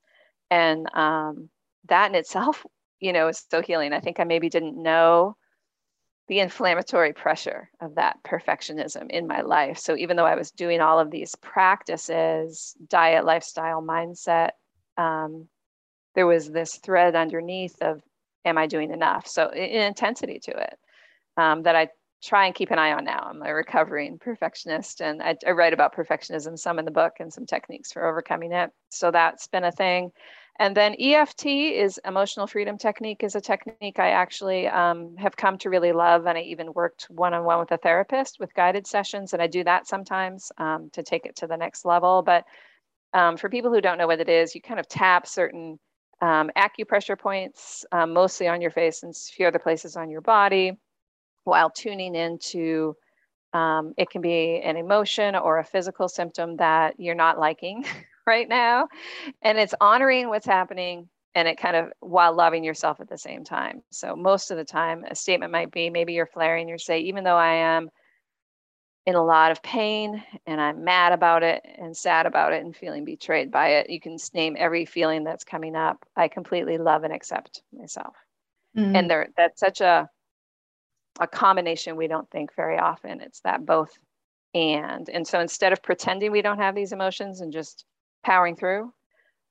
[0.50, 1.48] and um,
[1.88, 2.64] that in itself
[3.00, 5.36] you know is so healing i think i maybe didn't know
[6.28, 9.78] the inflammatory pressure of that perfectionism in my life.
[9.78, 14.50] So even though I was doing all of these practices, diet, lifestyle, mindset,
[14.96, 15.48] um,
[16.14, 18.02] there was this thread underneath of,
[18.44, 19.26] am I doing enough?
[19.26, 20.78] So an intensity to it
[21.36, 21.88] um, that I
[22.22, 23.28] try and keep an eye on now.
[23.30, 27.30] I'm a recovering perfectionist, and I, I, write about perfectionism some in the book and
[27.30, 28.70] some techniques for overcoming it.
[28.88, 30.10] So that's been a thing.
[30.58, 35.58] And then EFT is emotional freedom technique is a technique I actually um, have come
[35.58, 38.86] to really love, and I even worked one on one with a therapist with guided
[38.86, 42.22] sessions, and I do that sometimes um, to take it to the next level.
[42.22, 42.44] But
[43.12, 45.78] um, for people who don't know what it is, you kind of tap certain
[46.20, 50.20] um, acupressure points, um, mostly on your face and a few other places on your
[50.20, 50.72] body
[51.44, 52.94] while tuning into
[53.52, 57.84] um, it can be an emotion or a physical symptom that you're not liking
[58.26, 58.88] right now.
[59.42, 63.44] And it's honoring what's happening and it kind of while loving yourself at the same
[63.44, 63.82] time.
[63.90, 67.24] So most of the time, a statement might be maybe you're flaring, you say, even
[67.24, 67.90] though I am
[69.06, 72.74] in a lot of pain and I'm mad about it and sad about it and
[72.74, 76.04] feeling betrayed by it, you can name every feeling that's coming up.
[76.16, 78.14] I completely love and accept myself.
[78.76, 78.96] Mm-hmm.
[78.96, 80.08] And there that's such a
[81.20, 83.20] a combination we don't think very often.
[83.20, 83.96] It's that both
[84.54, 85.08] and.
[85.08, 87.84] And so instead of pretending we don't have these emotions and just
[88.24, 88.92] powering through,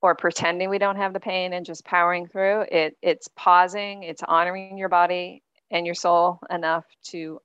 [0.02, 4.24] or pretending we don't have the pain and just powering through, it it's pausing, it's
[4.24, 7.40] honoring your body and your soul enough to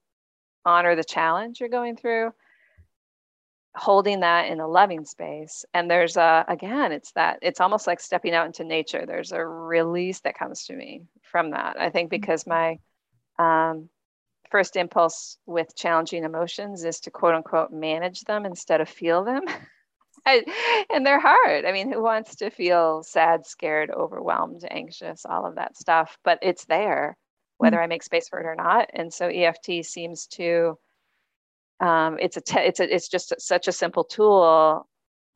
[0.68, 2.30] honor the challenge you're going through
[3.74, 8.00] holding that in a loving space and there's a again it's that it's almost like
[8.00, 12.10] stepping out into nature there's a release that comes to me from that i think
[12.10, 12.78] because my
[13.38, 13.88] um,
[14.50, 19.42] first impulse with challenging emotions is to quote unquote manage them instead of feel them.
[20.26, 21.64] and they're hard.
[21.64, 26.18] I mean, who wants to feel sad, scared, overwhelmed, anxious, all of that stuff?
[26.24, 27.16] But it's there,
[27.58, 27.84] whether mm-hmm.
[27.84, 28.90] I make space for it or not.
[28.92, 30.78] And so EFT seems to,
[31.80, 34.88] um, it's a, te- it's a, it's just such a simple tool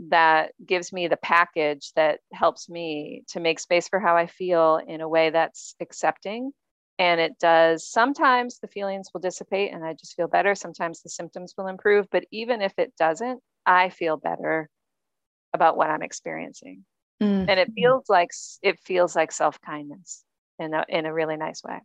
[0.09, 4.81] that gives me the package that helps me to make space for how I feel
[4.85, 6.53] in a way that's accepting
[6.99, 11.09] and it does sometimes the feelings will dissipate and i just feel better sometimes the
[11.09, 14.69] symptoms will improve but even if it doesn't i feel better
[15.53, 16.85] about what i'm experiencing
[17.21, 17.49] mm-hmm.
[17.49, 18.31] and it feels like
[18.63, 20.25] it feels like self-kindness
[20.59, 21.79] in a, in a really nice way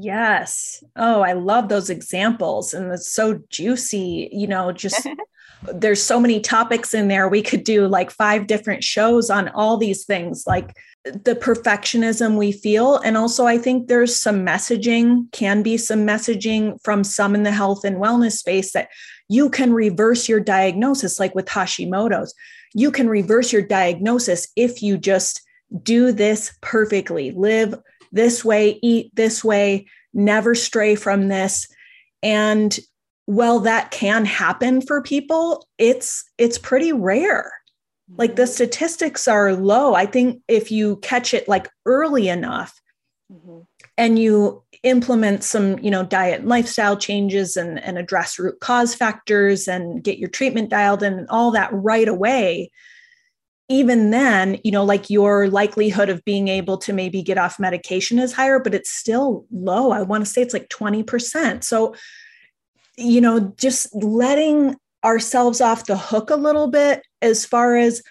[0.00, 5.06] yes oh i love those examples and it's so juicy you know just
[5.74, 9.76] there's so many topics in there we could do like five different shows on all
[9.76, 10.74] these things like
[11.04, 12.98] the perfectionism we feel.
[12.98, 17.50] And also, I think there's some messaging, can be some messaging from some in the
[17.50, 18.88] health and wellness space that
[19.28, 22.34] you can reverse your diagnosis, like with Hashimoto's.
[22.74, 25.42] You can reverse your diagnosis if you just
[25.82, 27.74] do this perfectly, live
[28.12, 31.66] this way, eat this way, never stray from this.
[32.22, 32.78] And
[33.26, 37.52] well, that can happen for people, it's it's pretty rare
[38.16, 42.80] like the statistics are low i think if you catch it like early enough
[43.32, 43.60] mm-hmm.
[43.96, 48.94] and you implement some you know diet and lifestyle changes and, and address root cause
[48.94, 52.70] factors and get your treatment dialed in and all that right away
[53.72, 58.18] even then you know like your likelihood of being able to maybe get off medication
[58.18, 59.90] is higher but it's still low.
[59.90, 61.94] I want to say it's like 20% so
[62.96, 68.02] you know just letting ourselves off the hook a little bit as far as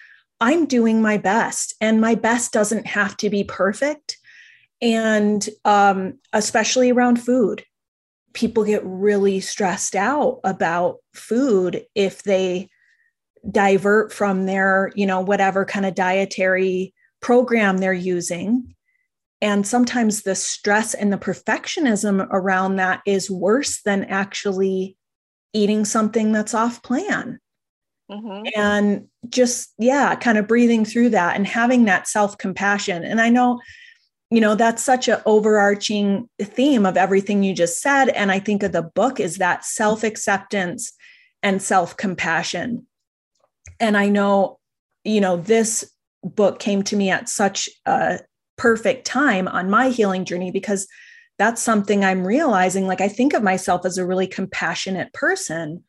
[0.42, 4.18] I'm doing my best, and my best doesn't have to be perfect.
[4.80, 7.62] And um, especially around food,
[8.32, 12.70] people get really stressed out about food if they
[13.50, 18.74] divert from their, you know, whatever kind of dietary program they're using.
[19.40, 24.96] And sometimes the stress and the perfectionism around that is worse than actually
[25.52, 27.40] eating something that's off plan.
[28.10, 28.46] Mm-hmm.
[28.56, 33.02] And just, yeah, kind of breathing through that and having that self compassion.
[33.02, 33.60] And I know,
[34.30, 38.10] you know, that's such an overarching theme of everything you just said.
[38.10, 40.92] And I think of the book is that self acceptance
[41.42, 42.86] and self compassion.
[43.82, 44.60] And I know,
[45.04, 45.92] you know, this
[46.22, 48.20] book came to me at such a
[48.56, 50.86] perfect time on my healing journey because
[51.36, 52.86] that's something I'm realizing.
[52.86, 55.82] Like, I think of myself as a really compassionate person,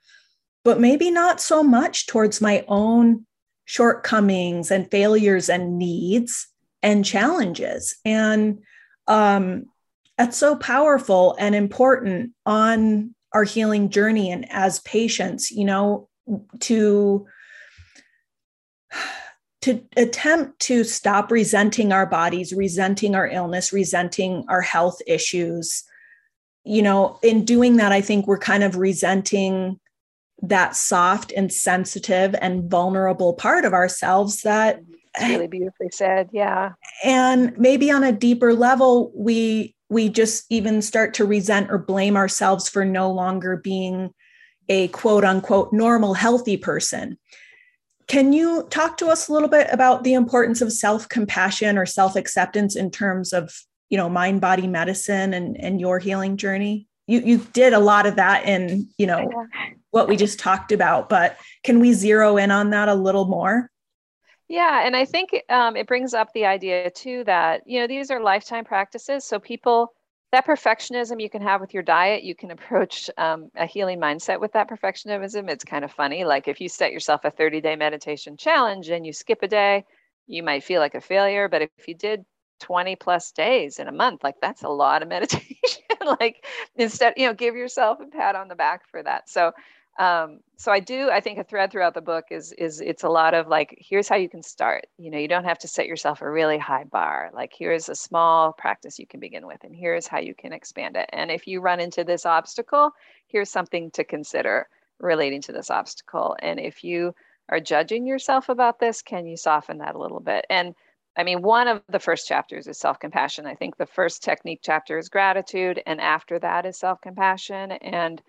[0.66, 3.28] but maybe not so much towards my own
[3.66, 6.48] shortcomings and failures and needs
[6.82, 7.96] and challenges.
[8.04, 8.64] And
[9.08, 9.66] um,
[10.18, 16.10] that's so powerful and important on our healing journey and as patients, you know,
[16.62, 17.28] to
[19.62, 25.84] to attempt to stop resenting our bodies, resenting our illness, resenting our health issues.
[26.66, 29.80] You know, in doing that, I think we're kind of resenting
[30.42, 34.82] that soft and sensitive and vulnerable part of ourselves that
[35.16, 36.30] it's really beautifully said.
[36.34, 36.74] Yeah.
[37.04, 42.18] And maybe on a deeper level, we we just even start to resent or blame
[42.18, 44.12] ourselves for no longer being
[44.70, 47.18] a quote unquote normal, healthy person.
[48.08, 51.86] Can you talk to us a little bit about the importance of self compassion or
[51.86, 53.54] self acceptance in terms of
[53.90, 56.88] you know mind body medicine and and your healing journey?
[57.08, 59.30] You you did a lot of that in you know
[59.92, 63.70] what we just talked about, but can we zero in on that a little more?
[64.50, 68.12] Yeah, and I think um, it brings up the idea too that you know these
[68.12, 69.24] are lifetime practices.
[69.24, 69.94] So people
[70.34, 74.40] that perfectionism you can have with your diet, you can approach um, a healing mindset
[74.42, 75.50] with that perfectionism.
[75.50, 76.26] It's kind of funny.
[76.26, 79.86] Like if you set yourself a 30 day meditation challenge and you skip a day,
[80.28, 81.48] you might feel like a failure.
[81.48, 82.26] But if you did
[82.62, 85.84] 20 plus days in a month, like that's a lot of meditation.
[86.20, 86.44] like
[86.76, 89.30] instead, you know, give yourself a pat on the back for that.
[89.30, 89.52] So
[90.00, 93.10] um, so i do i think a thread throughout the book is is it's a
[93.10, 94.86] lot of like here's how you can start.
[94.98, 97.30] You know you don't have to set yourself a really high bar.
[97.34, 100.96] Like here's a small practice you can begin with and here's how you can expand
[100.96, 101.10] it.
[101.14, 102.92] And if you run into this obstacle
[103.28, 104.68] here's something to consider
[105.00, 106.36] relating to this obstacle.
[106.40, 107.14] And if you
[107.50, 110.46] are judging yourself about this can you soften that a little bit?
[110.50, 110.76] And
[111.16, 113.46] I mean, one of the first chapters is self compassion.
[113.46, 117.74] I think the first technique chapter is gratitude, and after that is self compassion.
[117.74, 118.22] And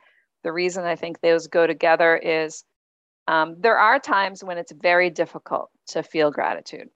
[0.45, 2.65] the reason I think those go together is
[3.27, 6.91] um, there are times when it's very difficult to feel gratitude.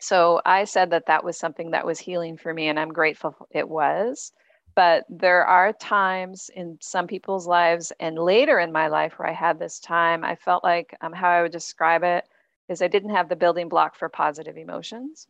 [0.00, 3.34] So I said that that was something that was healing for me, and I'm grateful
[3.50, 4.32] it was.
[4.74, 9.32] But there are times in some people's lives and later in my life where I
[9.32, 12.24] had this time, I felt like um, how I would describe it
[12.68, 15.26] is I didn't have the building block for positive emotions.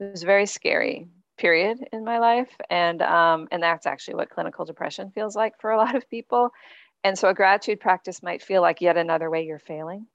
[0.00, 1.08] It was very scary
[1.38, 5.70] period in my life and um, and that's actually what clinical depression feels like for
[5.70, 6.50] a lot of people
[7.04, 10.06] and so a gratitude practice might feel like yet another way you're failing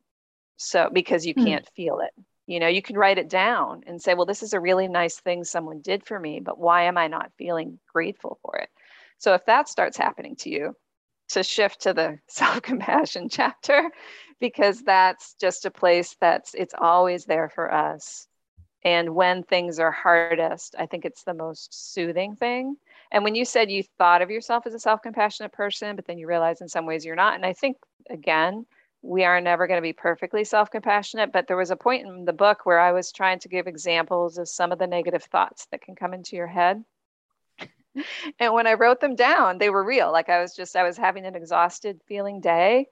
[0.58, 1.46] so because you hmm.
[1.46, 1.76] can't mm.
[1.76, 2.12] feel it
[2.46, 5.20] you know you can write it down and say well this is a really nice
[5.20, 8.70] thing someone did for me but why am i not feeling grateful for it
[9.18, 10.76] so if that starts happening to you
[11.30, 13.90] to shift to the self-compassion chapter
[14.40, 18.28] because that's just a place that's it's always there for us
[18.86, 22.76] and when things are hardest, I think it's the most soothing thing.
[23.12, 26.18] And when you said you thought of yourself as a self compassionate person, but then
[26.18, 27.36] you realize in some ways you're not.
[27.36, 27.78] And I think,
[28.10, 28.66] again,
[29.02, 32.26] we are never going to be perfectly self compassionate, but there was a point in
[32.26, 35.68] the book where I was trying to give examples of some of the negative thoughts
[35.72, 36.84] that can come into your head.
[38.40, 40.12] and when I wrote them down, they were real.
[40.12, 42.88] Like I was just, I was having an exhausted feeling day.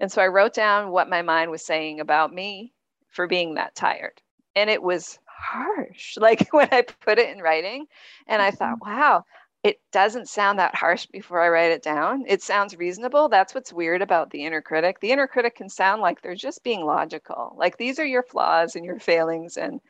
[0.00, 2.72] And so I wrote down what my mind was saying about me
[3.08, 4.20] for being that tired.
[4.56, 7.86] And it was harsh like when i put it in writing.
[8.26, 8.90] And i thought mm-hmm.
[8.90, 9.24] wow
[9.64, 12.24] it doesn't sound that harsh before i write it down.
[12.28, 13.28] It sounds reasonable.
[13.30, 15.00] That's what's weird about the inner critic.
[15.00, 17.54] The inner critic can sound like they're just being logical.
[17.58, 19.80] Like these are your flaws and your failings and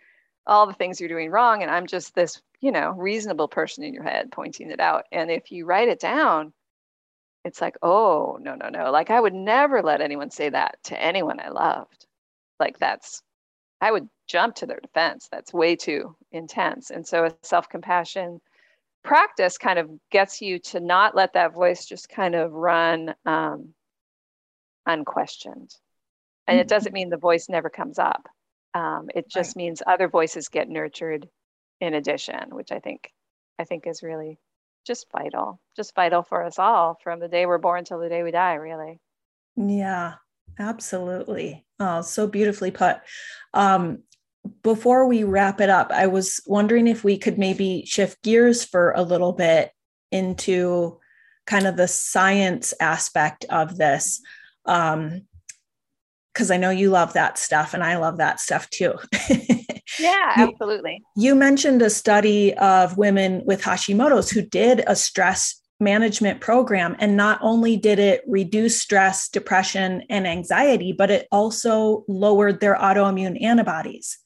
[0.47, 3.95] all the things you're doing wrong and i'm just this you know reasonable person in
[3.95, 5.05] your head pointing it out.
[5.13, 6.53] And if you write it down
[7.45, 8.91] it's like oh no no no.
[8.91, 12.07] Like i would never let anyone say that to anyone i loved.
[12.61, 13.23] Like that's
[13.81, 15.29] I would jump to their defense.
[15.31, 16.91] That's way too intense.
[16.91, 18.41] And so a self compassion
[19.03, 23.75] practice kind of gets you to not let that voice just kind of run um,
[24.87, 25.71] unquestioned.
[26.47, 28.29] And it doesn't mean the voice never comes up.
[28.75, 29.57] Um, it just right.
[29.57, 31.29] means other voices get nurtured
[31.81, 33.11] in addition, which I think
[33.59, 34.39] I think is really
[34.87, 38.23] just vital, just vital for us all from the day we're born till the day
[38.23, 39.01] we die, really.
[39.57, 40.15] Yeah,
[40.59, 41.65] absolutely.
[41.79, 42.99] Oh, so beautifully put.
[43.55, 44.03] Um,
[44.63, 48.93] before we wrap it up, I was wondering if we could maybe shift gears for
[48.93, 49.71] a little bit
[50.11, 50.99] into
[51.47, 54.21] kind of the science aspect of this.
[54.67, 55.23] Um,
[56.33, 58.95] because I know you love that stuff and I love that stuff too.
[60.01, 61.01] yeah, absolutely.
[61.15, 66.97] You, you mentioned a study of women with Hashimoto's who did a stress management program.
[66.99, 72.75] And not only did it reduce stress, depression, and anxiety, but it also lowered their
[72.77, 74.19] autoimmune antibodies.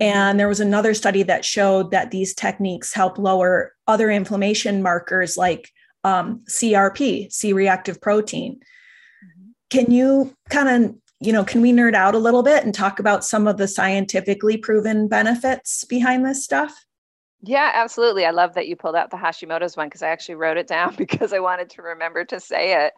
[0.00, 0.16] Mm-hmm.
[0.18, 5.36] And there was another study that showed that these techniques help lower other inflammation markers
[5.36, 5.70] like
[6.04, 8.54] um, CRP, C reactive protein.
[8.54, 9.50] Mm-hmm.
[9.70, 12.98] Can you kind of, you know, can we nerd out a little bit and talk
[12.98, 16.74] about some of the scientifically proven benefits behind this stuff?
[17.42, 18.24] Yeah, absolutely.
[18.24, 20.94] I love that you pulled out the Hashimoto's one because I actually wrote it down
[20.98, 22.92] because I wanted to remember to say it.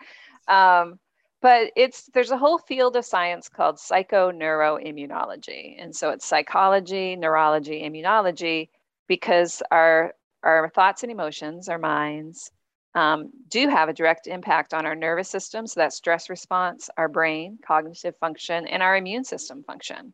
[0.53, 0.99] Um,
[1.43, 7.83] but it's there's a whole field of science called psychoneuroimmunology, and so it's psychology, neurology,
[7.83, 8.69] immunology,
[9.09, 12.51] because our our thoughts and emotions, our minds,
[12.95, 17.09] um, do have a direct impact on our nervous system, so that stress response, our
[17.09, 20.13] brain, cognitive function, and our immune system function.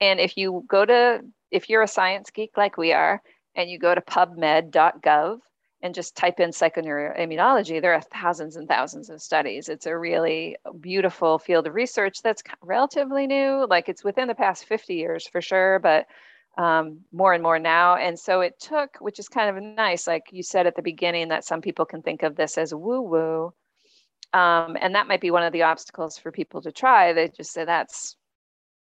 [0.00, 3.22] And if you go to if you're a science geek like we are,
[3.54, 5.38] and you go to pubmed.gov
[5.86, 9.68] and just type in psychoneuroimmunology, there are thousands and thousands of studies.
[9.68, 13.66] It's a really beautiful field of research that's relatively new.
[13.70, 16.06] Like it's within the past 50 years for sure, but
[16.58, 17.96] um, more and more now.
[17.96, 21.28] And so it took, which is kind of nice, like you said at the beginning,
[21.28, 23.54] that some people can think of this as woo woo.
[24.32, 27.12] Um, and that might be one of the obstacles for people to try.
[27.12, 28.16] They just say that's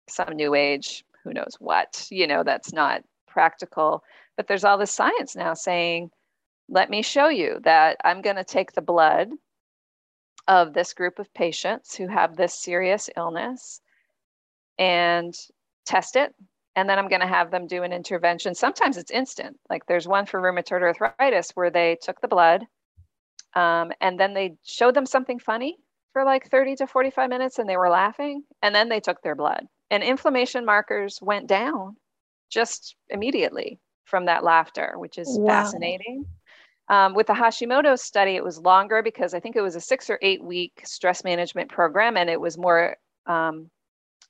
[0.09, 4.03] some new age, who knows what, you know, that's not practical.
[4.35, 6.09] But there's all this science now saying,
[6.69, 9.29] let me show you that I'm going to take the blood
[10.47, 13.81] of this group of patients who have this serious illness
[14.77, 15.33] and
[15.85, 16.33] test it.
[16.75, 18.53] And then I'm going to have them do an intervention.
[18.53, 19.57] Sometimes it's instant.
[19.69, 22.65] Like there's one for rheumatoid arthritis where they took the blood
[23.55, 25.77] um, and then they showed them something funny
[26.13, 28.43] for like 30 to 45 minutes and they were laughing.
[28.61, 29.65] And then they took their blood.
[29.89, 31.95] And inflammation markers went down
[32.49, 35.63] just immediately from that laughter, which is wow.
[35.63, 36.25] fascinating.
[36.89, 40.09] Um, with the Hashimoto study, it was longer because I think it was a six
[40.09, 43.69] or eight week stress management program, and it was more, um,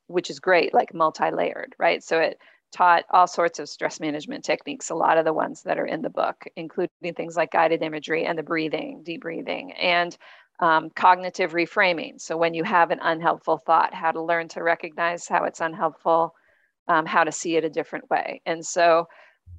[0.07, 2.03] which is great, like multi layered, right?
[2.03, 2.39] So it
[2.71, 6.01] taught all sorts of stress management techniques, a lot of the ones that are in
[6.01, 10.17] the book, including things like guided imagery and the breathing, deep breathing, and
[10.59, 12.19] um, cognitive reframing.
[12.19, 16.33] So when you have an unhelpful thought, how to learn to recognize how it's unhelpful,
[16.87, 18.41] um, how to see it a different way.
[18.45, 19.07] And so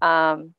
[0.03, 0.55] um,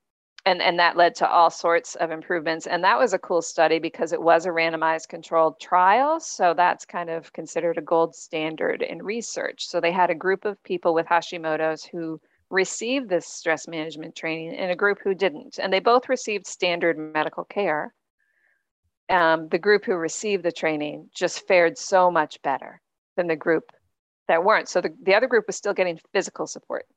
[0.49, 2.65] and, and that led to all sorts of improvements.
[2.65, 6.19] And that was a cool study because it was a randomized controlled trial.
[6.19, 9.67] So that's kind of considered a gold standard in research.
[9.67, 12.19] So they had a group of people with Hashimoto's who
[12.49, 15.59] received this stress management training and a group who didn't.
[15.61, 17.93] And they both received standard medical care.
[19.07, 22.81] Um, the group who received the training just fared so much better
[23.17, 23.65] than the group
[24.27, 24.67] that weren't.
[24.67, 26.87] So the, the other group was still getting physical support.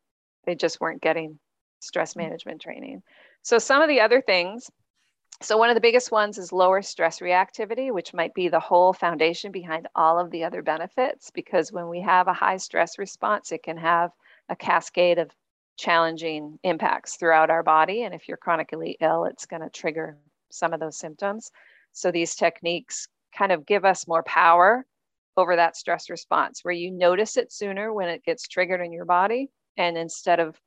[0.46, 1.38] They just weren't getting
[1.80, 3.02] stress management training.
[3.42, 4.70] So some of the other things,
[5.40, 8.92] so one of the biggest ones is lower stress reactivity, which might be the whole
[8.92, 13.50] foundation behind all of the other benefits, because when we have a high stress response,
[13.50, 14.10] it can have
[14.48, 15.30] a cascade of
[15.76, 18.04] challenging impacts throughout our body.
[18.04, 20.16] And if you're chronically ill, it's going to trigger
[20.50, 21.50] some of those symptoms.
[21.92, 24.86] So these techniques kind of give us more power
[25.36, 29.06] over that stress response where you notice it sooner when it gets triggered in your
[29.06, 29.48] body.
[29.76, 30.60] And instead of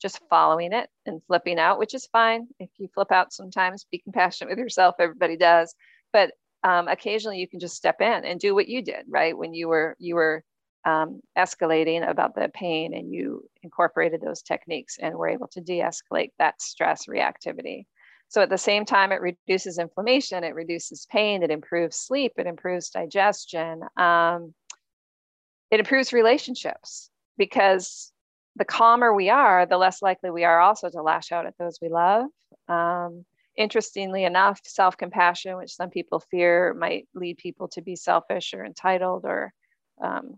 [0.00, 2.48] just following it and flipping out, which is fine.
[2.58, 4.96] If you flip out sometimes, be compassionate with yourself.
[4.98, 5.74] Everybody does.
[6.12, 6.32] But
[6.62, 9.36] um, occasionally you can just step in and do what you did, right?
[9.36, 10.42] When you were you were
[10.84, 16.30] um, escalating about the pain and you incorporated those techniques and were able to de-escalate
[16.38, 17.84] that stress reactivity.
[18.28, 22.46] So at the same time, it reduces inflammation, it reduces pain, it improves sleep, it
[22.46, 24.54] improves digestion, um,
[25.70, 28.09] it improves relationships because
[28.60, 31.78] the calmer we are, the less likely we are also to lash out at those
[31.80, 32.26] we love.
[32.68, 33.24] Um,
[33.56, 38.66] interestingly enough, self compassion, which some people fear might lead people to be selfish or
[38.66, 39.54] entitled or
[40.04, 40.36] um,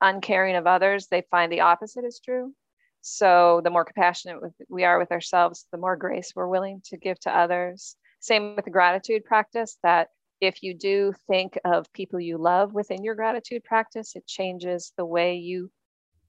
[0.00, 2.54] uncaring of others, they find the opposite is true.
[3.02, 4.38] So, the more compassionate
[4.70, 7.94] we are with ourselves, the more grace we're willing to give to others.
[8.20, 10.08] Same with the gratitude practice, that
[10.40, 15.04] if you do think of people you love within your gratitude practice, it changes the
[15.04, 15.70] way you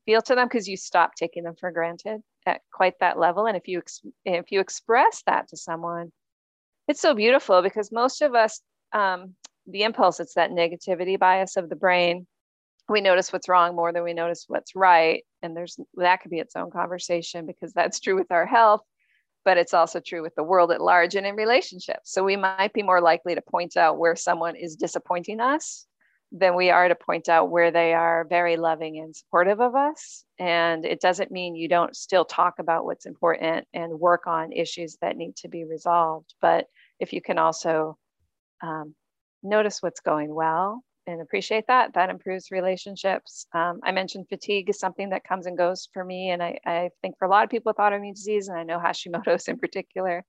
[0.05, 3.45] feel to them because you stop taking them for granted at quite that level.
[3.45, 3.81] And if you
[4.25, 6.11] if you express that to someone
[6.87, 8.61] it's so beautiful because most of us
[8.93, 9.35] um,
[9.67, 12.27] the impulse it's that negativity bias of the brain.
[12.89, 15.23] We notice what's wrong more than we notice what's right.
[15.41, 18.81] And there's that could be its own conversation because that's true with our health
[19.43, 22.11] but it's also true with the world at large and in relationships.
[22.11, 25.87] So we might be more likely to point out where someone is disappointing us
[26.31, 30.23] than we are to point out where they are very loving and supportive of us.
[30.39, 34.97] And it doesn't mean you don't still talk about what's important and work on issues
[35.01, 36.33] that need to be resolved.
[36.41, 36.67] But
[36.99, 37.97] if you can also
[38.63, 38.95] um,
[39.43, 43.45] notice what's going well and appreciate that, that improves relationships.
[43.53, 46.29] Um, I mentioned fatigue is something that comes and goes for me.
[46.29, 48.79] And I, I think for a lot of people with autoimmune disease, and I know
[48.83, 50.23] Hashimoto's in particular,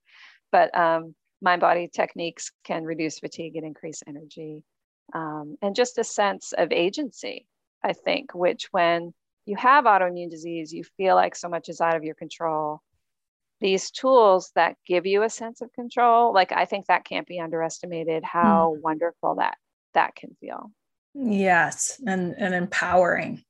[0.50, 4.64] but um, mind body techniques can reduce fatigue and increase energy
[5.12, 7.46] um, and just a sense of agency,
[7.82, 9.12] I think, which when
[9.44, 12.80] you have autoimmune disease, you feel like so much is out of your control.
[13.60, 17.38] These tools that give you a sense of control, like I think that can't be
[17.38, 18.80] underestimated how mm.
[18.82, 19.56] wonderful that
[19.94, 20.70] that can feel.
[21.14, 23.42] Yes, and and empowering.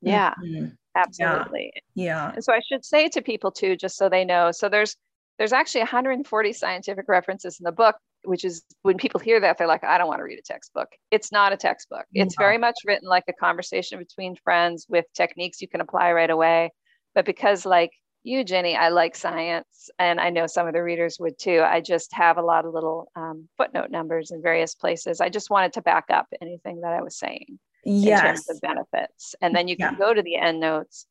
[0.00, 0.34] Yeah.
[0.42, 0.66] Mm-hmm.
[0.94, 1.72] Absolutely.
[1.94, 2.04] Yeah.
[2.04, 2.32] yeah.
[2.34, 4.50] And so I should say to people too, just so they know.
[4.52, 4.96] So there's
[5.38, 9.66] there's actually 140 scientific references in the book which is when people hear that they're
[9.66, 12.74] like i don't want to read a textbook it's not a textbook it's very much
[12.84, 16.70] written like a conversation between friends with techniques you can apply right away
[17.14, 17.90] but because like
[18.22, 21.62] you, Ginny, I like science, and I know some of the readers would too.
[21.64, 25.20] I just have a lot of little um, footnote numbers in various places.
[25.20, 28.20] I just wanted to back up anything that I was saying yes.
[28.20, 29.34] in terms of benefits.
[29.40, 29.98] And then you can yeah.
[29.98, 31.06] go to the end notes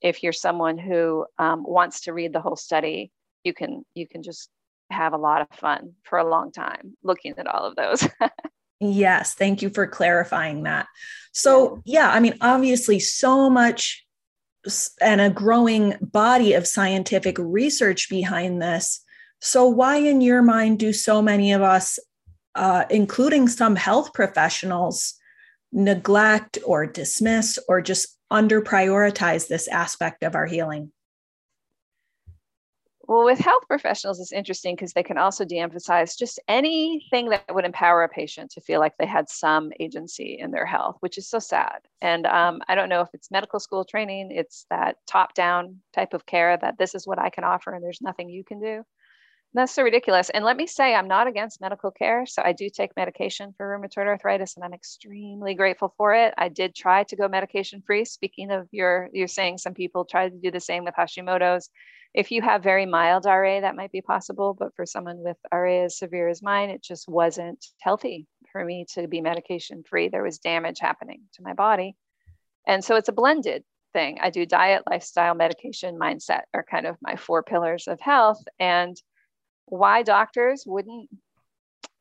[0.00, 3.12] if you're someone who um, wants to read the whole study.
[3.44, 4.50] You can you can just
[4.90, 8.08] have a lot of fun for a long time looking at all of those.
[8.80, 10.86] yes, thank you for clarifying that.
[11.32, 14.04] So yeah, I mean, obviously, so much
[15.00, 19.04] and a growing body of scientific research behind this.
[19.40, 21.98] So, why, in your mind, do so many of us,
[22.54, 25.14] uh, including some health professionals,
[25.70, 30.92] neglect or dismiss or just under prioritize this aspect of our healing?
[33.08, 37.54] Well, with health professionals, it's interesting because they can also de emphasize just anything that
[37.54, 41.16] would empower a patient to feel like they had some agency in their health, which
[41.18, 41.80] is so sad.
[42.02, 46.12] And um, I don't know if it's medical school training, it's that top down type
[46.12, 48.84] of care that this is what I can offer and there's nothing you can do.
[49.54, 50.28] That's so ridiculous.
[50.30, 52.26] And let me say, I'm not against medical care.
[52.26, 56.34] So I do take medication for rheumatoid arthritis, and I'm extremely grateful for it.
[56.36, 58.04] I did try to go medication free.
[58.04, 61.70] Speaking of your, you're saying some people try to do the same with Hashimoto's.
[62.14, 64.54] If you have very mild RA, that might be possible.
[64.58, 68.84] But for someone with RA as severe as mine, it just wasn't healthy for me
[68.94, 70.08] to be medication free.
[70.08, 71.96] There was damage happening to my body.
[72.66, 74.18] And so it's a blended thing.
[74.20, 78.42] I do diet, lifestyle, medication, mindset are kind of my four pillars of health.
[78.58, 78.96] And
[79.70, 81.08] why doctors wouldn't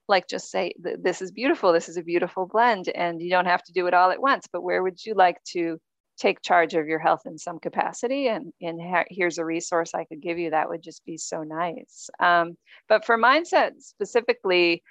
[0.07, 3.63] like just say this is beautiful this is a beautiful blend and you don't have
[3.63, 5.77] to do it all at once but where would you like to
[6.17, 8.27] take charge of your health in some capacity?
[8.27, 12.09] And, and here's a resource i could give you that would just be so nice.
[12.19, 12.57] Um,
[12.89, 14.83] but for mindset specifically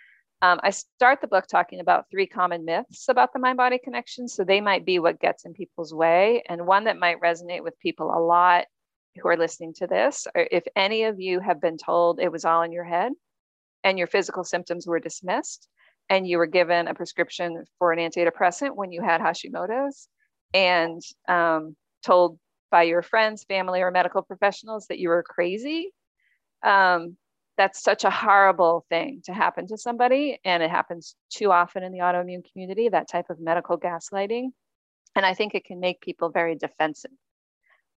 [0.42, 4.28] um, i start the book talking about three common myths about the mind body connection
[4.28, 7.78] so they might be what gets in people's way and one that might resonate with
[7.80, 8.66] people a lot
[9.20, 12.62] who are listening to this if any of you have been told it was all
[12.62, 13.12] in your head
[13.84, 15.68] and your physical symptoms were dismissed
[16.08, 20.08] and you were given a prescription for an antidepressant when you had hashimoto's
[20.54, 22.38] and um, told
[22.70, 25.92] by your friends, family, or medical professionals that you were crazy,
[26.64, 27.16] um,
[27.56, 30.38] that's such a horrible thing to happen to somebody.
[30.44, 34.48] And it happens too often in the autoimmune community, that type of medical gaslighting.
[35.14, 37.12] And I think it can make people very defensive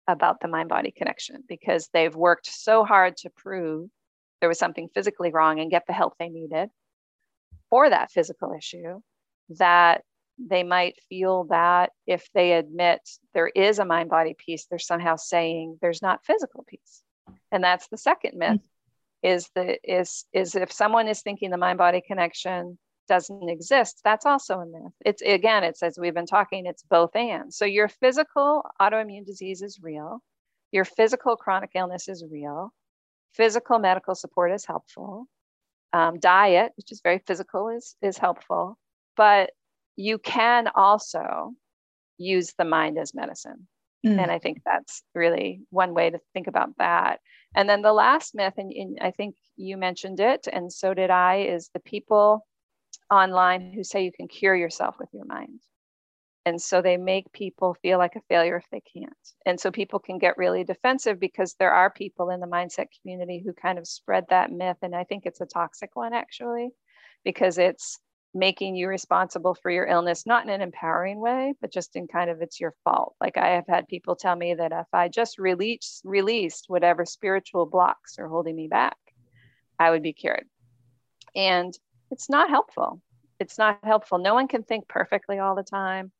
[0.08, 3.88] about the mind body connection because they've worked so hard to prove
[4.40, 6.70] there was something physically wrong and get the help they needed
[7.70, 9.00] for that physical issue
[9.50, 10.02] that
[10.38, 13.00] they might feel that if they admit
[13.34, 17.02] there is a mind body piece, they're somehow saying there's not physical piece.
[17.50, 19.28] And that's the second myth mm-hmm.
[19.28, 22.78] is the is is if someone is thinking the mind body connection
[23.08, 24.92] doesn't exist, that's also a myth.
[25.04, 27.52] It's again, it's as we've been talking, it's both and.
[27.52, 30.22] So your physical autoimmune disease is real,
[30.72, 32.72] your physical chronic illness is real,
[33.32, 35.26] physical medical support is helpful.
[35.92, 38.78] Um, diet, which is very physical, is is helpful,
[39.16, 39.50] but
[39.96, 41.54] you can also
[42.18, 43.66] use the mind as medicine.
[44.06, 44.22] Mm.
[44.22, 47.20] And I think that's really one way to think about that.
[47.54, 51.10] And then the last myth, and, and, I think you mentioned it, and so did
[51.10, 52.46] I, is the people
[53.10, 55.60] online who say you can cure yourself with your mind.
[56.46, 59.12] And so they make people feel like a failure if they can't.
[59.44, 63.42] And so people can get really defensive because there are people in the mindset community
[63.44, 64.78] who kind of spread that myth.
[64.80, 66.70] And I think it's a toxic one, actually,
[67.22, 67.98] because it's
[68.34, 72.30] making you responsible for your illness, not in an empowering way, but just in kind
[72.30, 73.14] of it's your fault.
[73.20, 77.66] Like I have had people tell me that if I just release, released whatever spiritual
[77.66, 78.96] blocks are holding me back,
[79.78, 80.46] I would be cured.
[81.34, 81.74] And
[82.10, 83.00] it's not helpful.
[83.40, 84.18] It's not helpful.
[84.18, 86.10] No one can think perfectly all the time.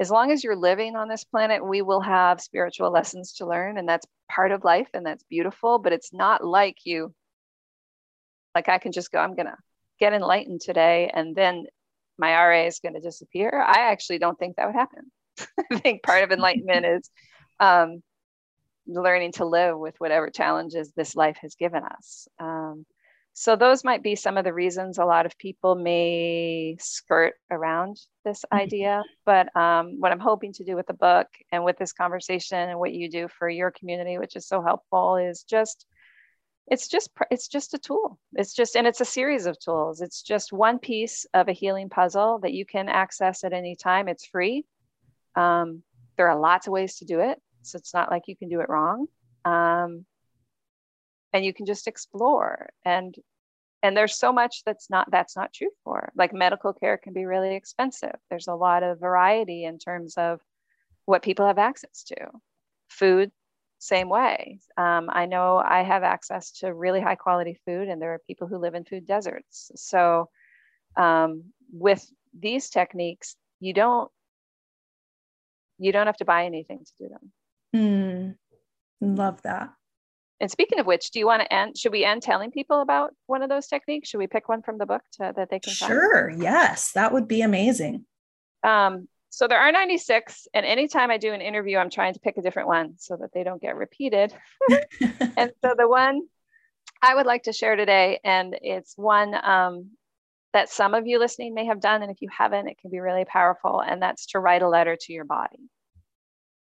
[0.00, 3.76] As long as you're living on this planet, we will have spiritual lessons to learn,
[3.78, 5.78] and that's part of life, and that's beautiful.
[5.78, 7.14] But it's not like you,
[8.54, 9.56] like I can just go, I'm gonna
[9.98, 11.64] get enlightened today and then
[12.18, 13.64] my RA is going to disappear.
[13.64, 15.10] I actually don't think that would happen.
[15.72, 17.10] I think part of enlightenment is
[17.60, 18.02] um,
[18.86, 22.28] learning to live with whatever challenges this life has given us.
[22.38, 22.84] Um,
[23.34, 27.98] so, those might be some of the reasons a lot of people may skirt around
[28.24, 28.62] this mm-hmm.
[28.62, 29.02] idea.
[29.24, 32.78] But um, what I'm hoping to do with the book and with this conversation and
[32.78, 35.86] what you do for your community, which is so helpful, is just
[36.68, 40.22] it's just it's just a tool it's just and it's a series of tools it's
[40.22, 44.26] just one piece of a healing puzzle that you can access at any time it's
[44.26, 44.64] free
[45.34, 45.82] um,
[46.16, 48.60] there are lots of ways to do it so it's not like you can do
[48.60, 49.06] it wrong
[49.44, 50.04] um,
[51.32, 53.16] and you can just explore and
[53.84, 57.24] and there's so much that's not that's not true for like medical care can be
[57.24, 60.40] really expensive there's a lot of variety in terms of
[61.04, 62.16] what people have access to
[62.88, 63.30] food
[63.82, 64.60] same way.
[64.76, 68.46] Um, I know I have access to really high quality food, and there are people
[68.46, 69.72] who live in food deserts.
[69.74, 70.30] So,
[70.96, 72.08] um, with
[72.38, 74.08] these techniques, you don't
[75.78, 77.32] you don't have to buy anything to do them.
[77.74, 78.36] Mm,
[79.00, 79.70] love that.
[80.42, 81.78] And speaking of which, do you want to end?
[81.78, 84.08] Should we end telling people about one of those techniques?
[84.08, 85.72] Should we pick one from the book to, that they can?
[85.72, 86.30] Sure.
[86.30, 86.42] Find?
[86.42, 88.04] Yes, that would be amazing.
[88.64, 92.38] Um, so there are 96, and anytime I do an interview, I'm trying to pick
[92.38, 94.34] a different one so that they don't get repeated.
[95.36, 96.22] and so the one
[97.00, 99.90] I would like to share today, and it's one um,
[100.52, 102.98] that some of you listening may have done, and if you haven't, it can be
[102.98, 105.70] really powerful, and that's to write a letter to your body.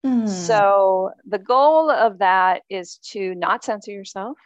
[0.05, 0.28] Mm.
[0.28, 4.38] So the goal of that is to not censor yourself.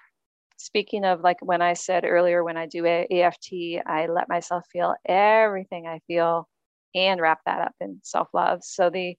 [0.56, 4.66] Speaking of like when I said earlier, when I do a- EFT, I let myself
[4.72, 6.48] feel everything I feel
[6.94, 8.62] and wrap that up in self-love.
[8.62, 9.16] So the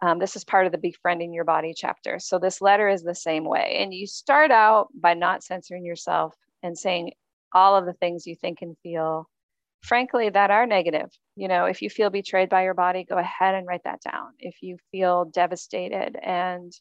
[0.00, 2.20] um, this is part of the befriending your body chapter.
[2.20, 3.78] So this letter is the same way.
[3.80, 7.12] And you start out by not censoring yourself and saying
[7.52, 9.28] all of the things you think and feel,
[9.82, 11.10] frankly, that are negative.
[11.36, 14.32] You know, if you feel betrayed by your body, go ahead and write that down.
[14.38, 16.72] If you feel devastated and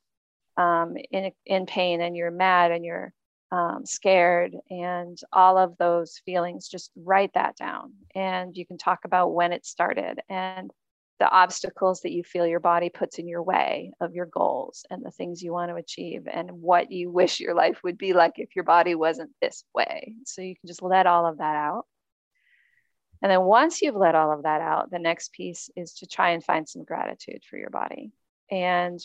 [0.58, 3.14] um, in, in pain and you're mad and you're
[3.52, 7.94] um, scared, and all of those feelings, just write that down.
[8.14, 10.72] And you can talk about when it started and
[11.20, 15.04] the obstacles that you feel your body puts in your way of your goals and
[15.04, 18.34] the things you want to achieve and what you wish your life would be like
[18.36, 20.14] if your body wasn't this way.
[20.26, 21.86] So you can just let all of that out.
[23.22, 26.32] And then once you've let all of that out, the next piece is to try
[26.32, 28.12] and find some gratitude for your body.
[28.52, 29.00] And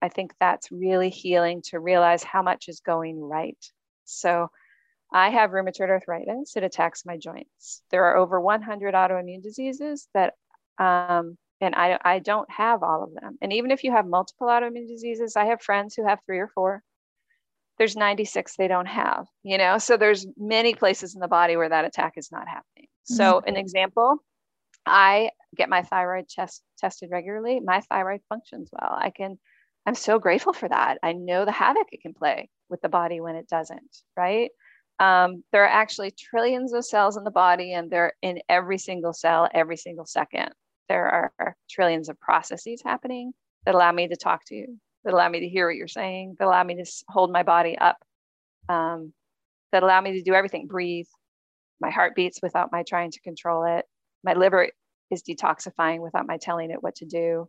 [0.00, 3.58] I think that's really healing to realize how much is going right
[4.08, 4.50] so
[5.12, 6.56] I have rheumatoid arthritis.
[6.56, 7.82] It attacks my joints.
[7.90, 10.34] There are over 100 autoimmune diseases that,
[10.78, 13.38] um, and I, I don't have all of them.
[13.40, 16.48] And even if you have multiple autoimmune diseases, I have friends who have three or
[16.48, 16.82] four.
[17.78, 19.78] There's 96 they don't have, you know?
[19.78, 22.88] So there's many places in the body where that attack is not happening.
[23.08, 23.48] So, mm-hmm.
[23.48, 24.18] an example,
[24.86, 27.60] I get my thyroid test tested regularly.
[27.60, 28.96] My thyroid functions well.
[28.96, 29.38] I can,
[29.86, 30.98] I'm so grateful for that.
[31.02, 34.50] I know the havoc it can play with the body when it doesn't, right?
[35.00, 39.12] Um, there are actually trillions of cells in the body, and they're in every single
[39.12, 40.50] cell every single second.
[40.88, 43.32] There are trillions of processes happening
[43.64, 46.36] that allow me to talk to you, that allow me to hear what you're saying,
[46.38, 47.98] that allow me to hold my body up,
[48.68, 49.12] um,
[49.72, 51.06] that allow me to do everything breathe.
[51.80, 53.84] My heart beats without my trying to control it.
[54.24, 54.70] My liver
[55.10, 57.48] is detoxifying without my telling it what to do.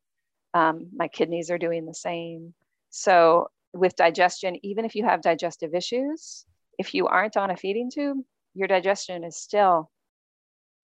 [0.53, 2.53] Um, my kidneys are doing the same.
[2.89, 6.45] So with digestion, even if you have digestive issues,
[6.77, 8.17] if you aren't on a feeding tube,
[8.55, 9.91] your digestion is still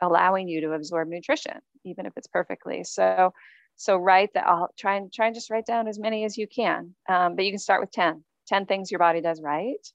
[0.02, 2.84] allowing you to absorb nutrition, even if it's perfectly.
[2.84, 3.34] So,
[3.76, 4.46] so write that.
[4.46, 6.96] I'll try and try and just write down as many as you can.
[7.10, 9.86] Um, but you can start with 10, 10 things your body does right.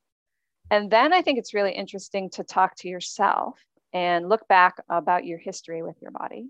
[0.71, 3.59] And then I think it's really interesting to talk to yourself
[3.93, 6.49] and look back about your history with your body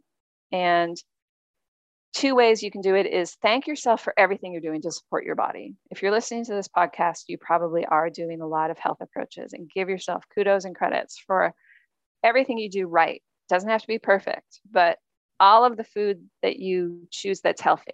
[0.53, 0.97] and
[2.13, 5.25] two ways you can do it is thank yourself for everything you're doing to support
[5.25, 5.75] your body.
[5.91, 9.53] If you're listening to this podcast, you probably are doing a lot of health approaches
[9.53, 11.55] and give yourself kudos and credits for
[12.25, 13.17] everything you do right.
[13.17, 14.99] It doesn't have to be perfect, but
[15.39, 17.93] all of the food that you choose that's healthy.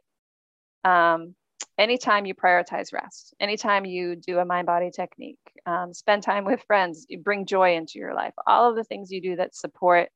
[0.82, 1.34] Um,
[1.78, 6.62] anytime you prioritize rest, anytime you do a mind body technique, um, spend time with
[6.66, 10.08] friends, you bring joy into your life, all of the things you do that support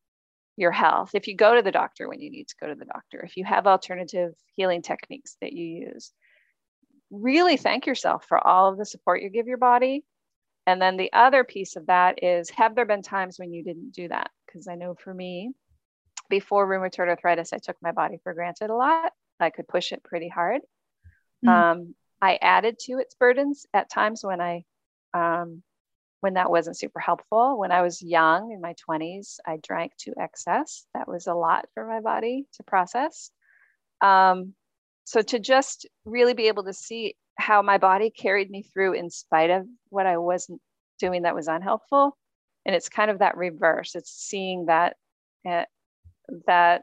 [0.57, 2.85] your health, if you go to the doctor when you need to go to the
[2.85, 6.13] doctor, if you have alternative healing techniques that you use,
[7.11, 10.05] really thank yourself for all of the support you give your body.
[10.67, 13.93] And then the other piece of that is have there been times when you didn't
[13.93, 14.31] do that?
[14.47, 15.53] Because I know for me,
[16.29, 19.13] before rheumatoid arthritis, I took my body for granted a lot.
[19.41, 20.61] I could push it pretty hard.
[21.45, 21.49] Mm-hmm.
[21.49, 24.65] Um, I added to its burdens at times when I
[25.15, 25.63] um,
[26.21, 27.59] when that wasn't super helpful.
[27.59, 30.87] When I was young in my 20s, I drank to excess.
[30.95, 33.31] That was a lot for my body to process.
[34.03, 34.55] Um,
[35.05, 39.09] so to just really be able to see how my body carried me through in
[39.09, 40.61] spite of what I wasn't
[40.99, 42.17] doing that was unhelpful.
[42.67, 43.95] And it's kind of that reverse.
[43.95, 44.97] It's seeing that
[45.49, 45.65] uh,
[46.47, 46.83] that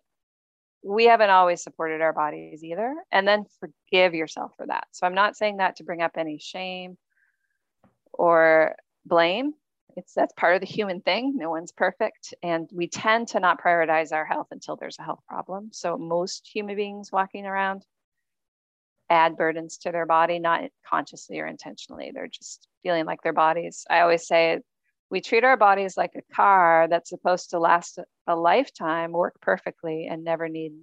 [0.88, 4.88] we haven't always supported our bodies either, and then forgive yourself for that.
[4.91, 6.97] So I'm not saying that to bring up any shame
[8.13, 8.75] or
[9.05, 9.53] blame.
[9.95, 11.33] It's that's part of the human thing.
[11.35, 12.33] No one's perfect.
[12.43, 15.69] And we tend to not prioritize our health until there's a health problem.
[15.73, 17.83] So most human beings walking around
[19.09, 22.11] add burdens to their body, not consciously or intentionally.
[22.13, 23.85] They're just feeling like their bodies.
[23.89, 24.59] I always say
[25.09, 30.07] we treat our bodies like a car that's supposed to last a lifetime, work perfectly,
[30.09, 30.73] and never need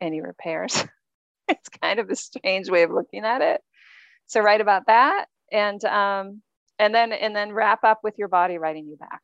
[0.00, 0.84] any repairs.
[1.48, 3.60] it's kind of a strange way of looking at it.
[4.26, 6.42] So, write about that and um,
[6.78, 9.20] and then and then wrap up with your body writing you back.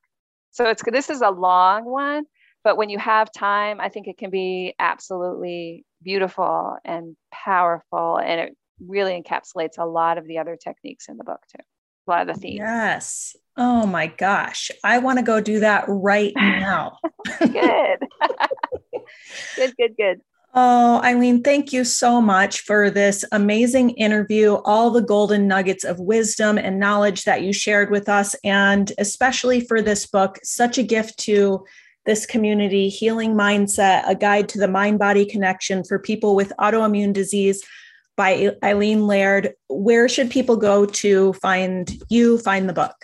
[0.50, 2.24] So it's this is a long one,
[2.64, 8.40] but when you have time, I think it can be absolutely beautiful and powerful, and
[8.40, 11.62] it really encapsulates a lot of the other techniques in the book too.
[12.06, 12.58] A lot of the themes.
[12.58, 13.36] Yes.
[13.56, 14.70] Oh my gosh.
[14.84, 16.98] I want to go do that right now.
[17.38, 17.50] good.
[19.56, 20.20] good, good, good.
[20.58, 26.00] Oh, Eileen, thank you so much for this amazing interview, all the golden nuggets of
[26.00, 30.82] wisdom and knowledge that you shared with us, and especially for this book, such a
[30.82, 31.62] gift to
[32.06, 37.12] this community, Healing Mindset, a guide to the mind body connection for people with autoimmune
[37.12, 37.62] disease
[38.16, 39.54] by Eileen Laird.
[39.68, 42.94] Where should people go to find you, find the book?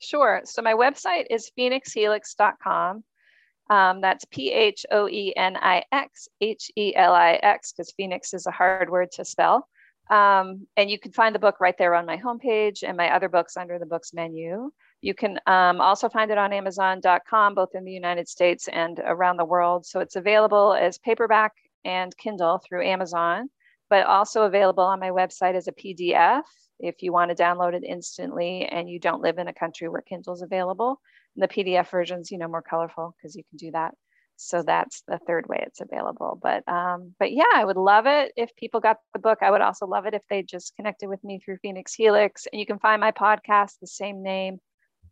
[0.00, 0.42] Sure.
[0.44, 3.04] So my website is phoenixhelix.com.
[3.70, 7.92] Um, that's P H O E N I X H E L I X, because
[7.96, 9.66] Phoenix is a hard word to spell.
[10.10, 13.30] Um, and you can find the book right there on my homepage and my other
[13.30, 14.70] books under the books menu.
[15.00, 19.38] You can um, also find it on Amazon.com, both in the United States and around
[19.38, 19.86] the world.
[19.86, 21.52] So it's available as paperback
[21.84, 23.48] and Kindle through Amazon,
[23.94, 26.42] but also available on my website as a PDF
[26.80, 30.02] if you want to download it instantly and you don't live in a country where
[30.02, 31.00] Kindle's available.
[31.36, 33.94] And the PDF version's, you know, more colorful because you can do that.
[34.34, 36.36] So that's the third way it's available.
[36.42, 39.38] But um, but yeah, I would love it if people got the book.
[39.42, 42.48] I would also love it if they just connected with me through Phoenix Helix.
[42.52, 44.58] And you can find my podcast, the same name,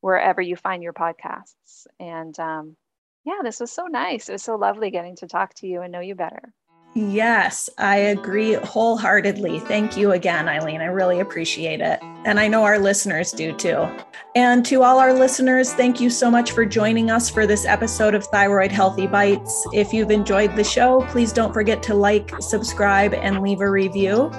[0.01, 1.87] wherever you find your podcasts.
[2.01, 2.77] And um,
[3.25, 4.29] yeah, this was so nice.
[4.29, 6.53] It was so lovely getting to talk to you and know you better.
[6.95, 9.61] Yes, I agree wholeheartedly.
[9.61, 10.83] Thank you again, Eileen.
[10.83, 11.99] I really appreciate it.
[12.27, 13.89] And I know our listeners do too.
[14.35, 18.15] And to all our listeners, thank you so much for joining us for this episode
[18.15, 19.67] of Thyroid Healthy Bites.
[19.73, 24.31] If you've enjoyed the show, please don't forget to like, subscribe, and leave a review.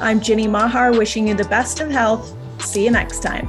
[0.00, 2.36] I'm Ginny Mahar, wishing you the best of health.
[2.60, 3.48] See you next time.